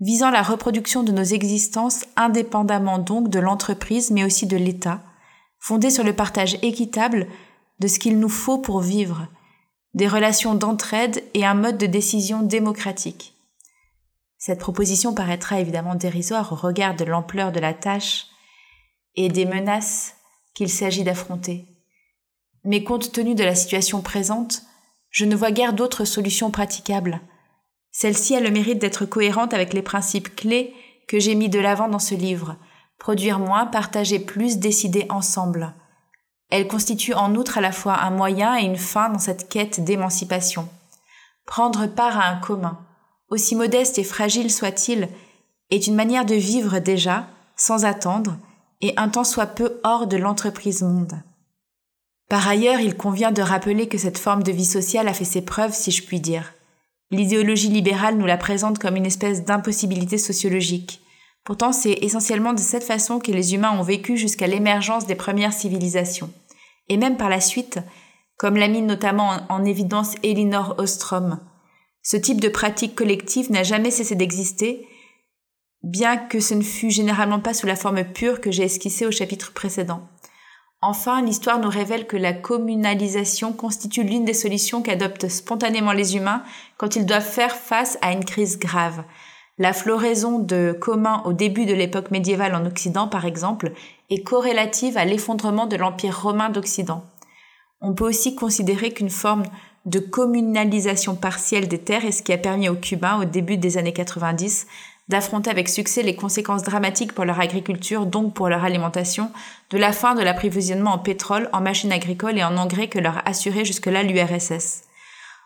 [0.00, 5.00] visant la reproduction de nos existences indépendamment donc de l'entreprise mais aussi de l'État,
[5.60, 7.28] fondées sur le partage équitable
[7.78, 9.28] de ce qu'il nous faut pour vivre,
[9.94, 13.34] des relations d'entraide et un mode de décision démocratique.
[14.46, 18.26] Cette proposition paraîtra évidemment dérisoire au regard de l'ampleur de la tâche
[19.16, 20.14] et des menaces
[20.54, 21.66] qu'il s'agit d'affronter.
[22.62, 24.62] Mais compte tenu de la situation présente,
[25.10, 27.20] je ne vois guère d'autres solutions praticables.
[27.90, 30.72] Celle-ci a le mérite d'être cohérente avec les principes clés
[31.08, 32.54] que j'ai mis de l'avant dans ce livre.
[33.00, 35.74] Produire moins, partager plus, décider ensemble.
[36.50, 39.82] Elle constitue en outre à la fois un moyen et une fin dans cette quête
[39.82, 40.68] d'émancipation.
[41.46, 42.85] Prendre part à un commun,
[43.28, 45.08] aussi modeste et fragile soit-il,
[45.70, 48.36] est une manière de vivre déjà, sans attendre,
[48.80, 51.20] et un temps soit peu hors de l'entreprise monde.
[52.28, 55.42] Par ailleurs, il convient de rappeler que cette forme de vie sociale a fait ses
[55.42, 56.54] preuves, si je puis dire.
[57.10, 61.00] L'idéologie libérale nous la présente comme une espèce d'impossibilité sociologique.
[61.44, 65.52] Pourtant, c'est essentiellement de cette façon que les humains ont vécu jusqu'à l'émergence des premières
[65.52, 66.32] civilisations.
[66.88, 67.78] Et même par la suite,
[68.36, 71.38] comme l'a mis notamment en évidence Elinor Ostrom.
[72.08, 74.86] Ce type de pratique collective n'a jamais cessé d'exister,
[75.82, 79.10] bien que ce ne fût généralement pas sous la forme pure que j'ai esquissée au
[79.10, 80.02] chapitre précédent.
[80.80, 86.44] Enfin, l'histoire nous révèle que la communalisation constitue l'une des solutions qu'adoptent spontanément les humains
[86.76, 89.02] quand ils doivent faire face à une crise grave.
[89.58, 93.72] La floraison de communs au début de l'époque médiévale en Occident, par exemple,
[94.10, 97.02] est corrélative à l'effondrement de l'Empire romain d'Occident.
[97.80, 99.42] On peut aussi considérer qu'une forme
[99.86, 103.78] de communalisation partielle des terres est ce qui a permis aux Cubains, au début des
[103.78, 104.66] années 90,
[105.08, 109.30] d'affronter avec succès les conséquences dramatiques pour leur agriculture, donc pour leur alimentation,
[109.70, 113.22] de la fin de l'approvisionnement en pétrole, en machines agricoles et en engrais que leur
[113.28, 114.82] assurait jusque-là l'URSS.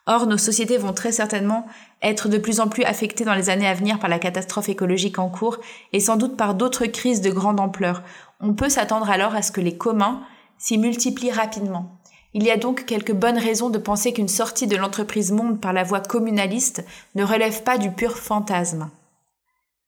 [0.07, 1.67] Or, nos sociétés vont très certainement
[2.01, 5.19] être de plus en plus affectées dans les années à venir par la catastrophe écologique
[5.19, 5.59] en cours
[5.93, 8.03] et sans doute par d'autres crises de grande ampleur.
[8.41, 10.23] On peut s'attendre alors à ce que les communs
[10.57, 12.00] s'y multiplient rapidement.
[12.33, 15.73] Il y a donc quelques bonnes raisons de penser qu'une sortie de l'entreprise monde par
[15.73, 16.85] la voie communaliste
[17.17, 18.89] ne relève pas du pur fantasme.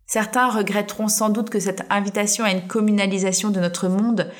[0.06, 4.31] Certains regretteront sans doute que cette invitation à une communalisation de notre monde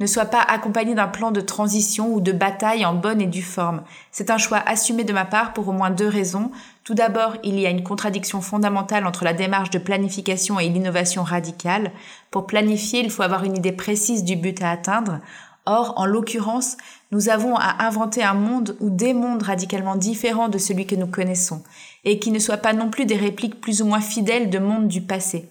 [0.00, 3.42] ne soit pas accompagnée d'un plan de transition ou de bataille en bonne et due
[3.42, 3.82] forme.
[4.10, 6.50] C'est un choix assumé de ma part pour au moins deux raisons.
[6.84, 11.22] Tout d'abord, il y a une contradiction fondamentale entre la démarche de planification et l'innovation
[11.22, 11.92] radicale.
[12.30, 15.20] Pour planifier, il faut avoir une idée précise du but à atteindre.
[15.72, 16.76] Or, en l'occurrence,
[17.12, 21.06] nous avons à inventer un monde ou des mondes radicalement différents de celui que nous
[21.06, 21.62] connaissons,
[22.02, 24.88] et qui ne soient pas non plus des répliques plus ou moins fidèles de mondes
[24.88, 25.48] du passé.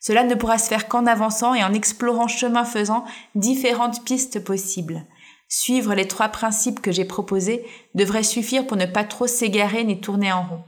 [0.00, 3.04] Cela ne pourra se faire qu'en avançant et en explorant chemin faisant
[3.36, 5.04] différentes pistes possibles.
[5.48, 7.64] Suivre les trois principes que j'ai proposés
[7.94, 10.64] devrait suffire pour ne pas trop s'égarer ni tourner en rond.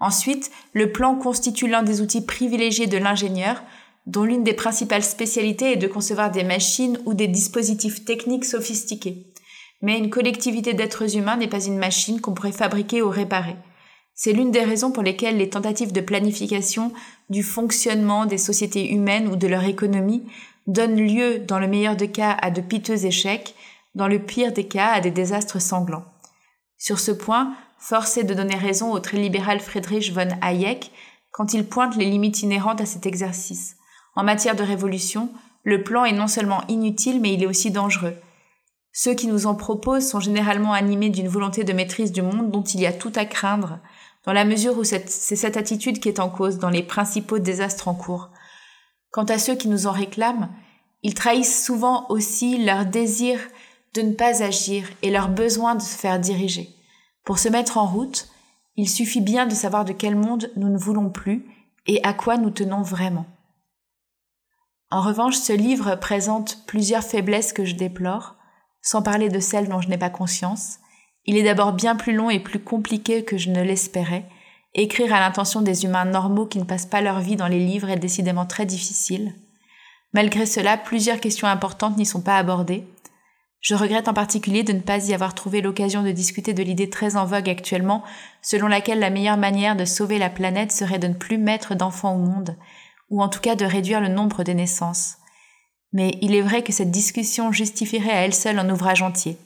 [0.00, 3.62] Ensuite, le plan constitue l'un des outils privilégiés de l'ingénieur
[4.06, 9.26] dont l'une des principales spécialités est de concevoir des machines ou des dispositifs techniques sophistiqués.
[9.80, 13.56] Mais une collectivité d'êtres humains n'est pas une machine qu'on pourrait fabriquer ou réparer.
[14.14, 16.92] C'est l'une des raisons pour lesquelles les tentatives de planification
[17.30, 20.24] du fonctionnement des sociétés humaines ou de leur économie
[20.66, 23.54] donnent lieu, dans le meilleur des cas, à de piteux échecs,
[23.94, 26.04] dans le pire des cas, à des désastres sanglants.
[26.78, 30.90] Sur ce point, force est de donner raison au très libéral Friedrich von Hayek
[31.32, 33.76] quand il pointe les limites inhérentes à cet exercice.
[34.16, 35.30] En matière de révolution,
[35.64, 38.14] le plan est non seulement inutile, mais il est aussi dangereux.
[38.92, 42.62] Ceux qui nous en proposent sont généralement animés d'une volonté de maîtrise du monde dont
[42.62, 43.80] il y a tout à craindre,
[44.24, 47.88] dans la mesure où c'est cette attitude qui est en cause dans les principaux désastres
[47.88, 48.30] en cours.
[49.10, 50.48] Quant à ceux qui nous en réclament,
[51.02, 53.38] ils trahissent souvent aussi leur désir
[53.94, 56.70] de ne pas agir et leur besoin de se faire diriger.
[57.24, 58.28] Pour se mettre en route,
[58.76, 61.44] il suffit bien de savoir de quel monde nous ne voulons plus
[61.86, 63.26] et à quoi nous tenons vraiment.
[64.90, 68.36] En revanche, ce livre présente plusieurs faiblesses que je déplore,
[68.82, 70.78] sans parler de celles dont je n'ai pas conscience.
[71.26, 74.26] Il est d'abord bien plus long et plus compliqué que je ne l'espérais.
[74.74, 77.88] Écrire à l'intention des humains normaux qui ne passent pas leur vie dans les livres
[77.88, 79.34] est décidément très difficile.
[80.12, 82.86] Malgré cela, plusieurs questions importantes n'y sont pas abordées.
[83.60, 86.90] Je regrette en particulier de ne pas y avoir trouvé l'occasion de discuter de l'idée
[86.90, 88.02] très en vogue actuellement,
[88.42, 92.14] selon laquelle la meilleure manière de sauver la planète serait de ne plus mettre d'enfants
[92.14, 92.56] au monde,
[93.10, 95.16] ou en tout cas de réduire le nombre des naissances.
[95.92, 99.38] Mais il est vrai que cette discussion justifierait à elle seule un ouvrage entier.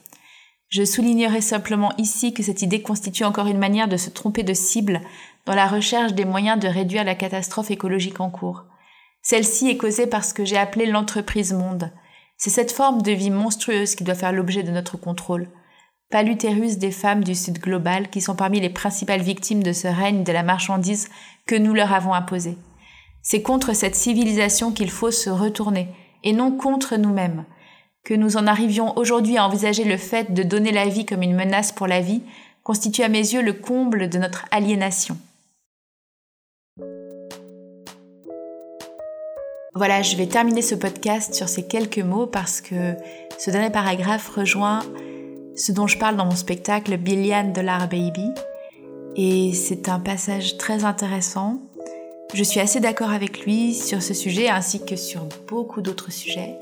[0.69, 4.53] Je soulignerai simplement ici que cette idée constitue encore une manière de se tromper de
[4.53, 5.01] cible
[5.45, 8.65] dans la recherche des moyens de réduire la catastrophe écologique en cours.
[9.21, 11.91] Celle-ci est causée par ce que j'ai appelé l'entreprise monde.
[12.37, 15.49] C'est cette forme de vie monstrueuse qui doit faire l'objet de notre contrôle.
[16.09, 19.87] Pas l'utérus des femmes du Sud global qui sont parmi les principales victimes de ce
[19.87, 21.09] règne de la marchandise
[21.45, 22.57] que nous leur avons imposé.
[23.21, 25.87] C'est contre cette civilisation qu'il faut se retourner,
[26.23, 27.45] et non contre nous-mêmes.
[28.03, 31.35] Que nous en arrivions aujourd'hui à envisager le fait de donner la vie comme une
[31.35, 32.21] menace pour la vie
[32.63, 35.17] constitue à mes yeux le comble de notre aliénation.
[39.75, 42.95] Voilà, je vais terminer ce podcast sur ces quelques mots parce que
[43.37, 44.81] ce dernier paragraphe rejoint
[45.55, 48.29] ce dont je parle dans mon spectacle Billion Dollar Baby.
[49.15, 51.61] Et c'est un passage très intéressant.
[52.33, 56.55] Je suis assez d'accord avec lui sur ce sujet ainsi que sur beaucoup d'autres sujets.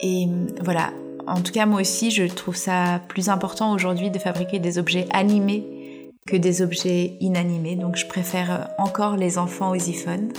[0.00, 0.28] Et
[0.62, 0.92] voilà,
[1.26, 5.06] en tout cas moi aussi je trouve ça plus important aujourd'hui de fabriquer des objets
[5.12, 5.64] animés
[6.26, 7.74] que des objets inanimés.
[7.74, 10.32] Donc je préfère encore les enfants aux iPhones.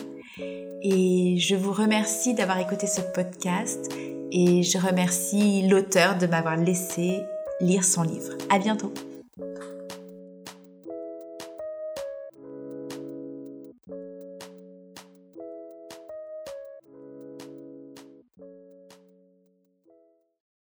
[0.82, 3.92] Et je vous remercie d'avoir écouté ce podcast
[4.32, 7.20] et je remercie l'auteur de m'avoir laissé
[7.60, 8.38] lire son livre.
[8.50, 8.94] À bientôt.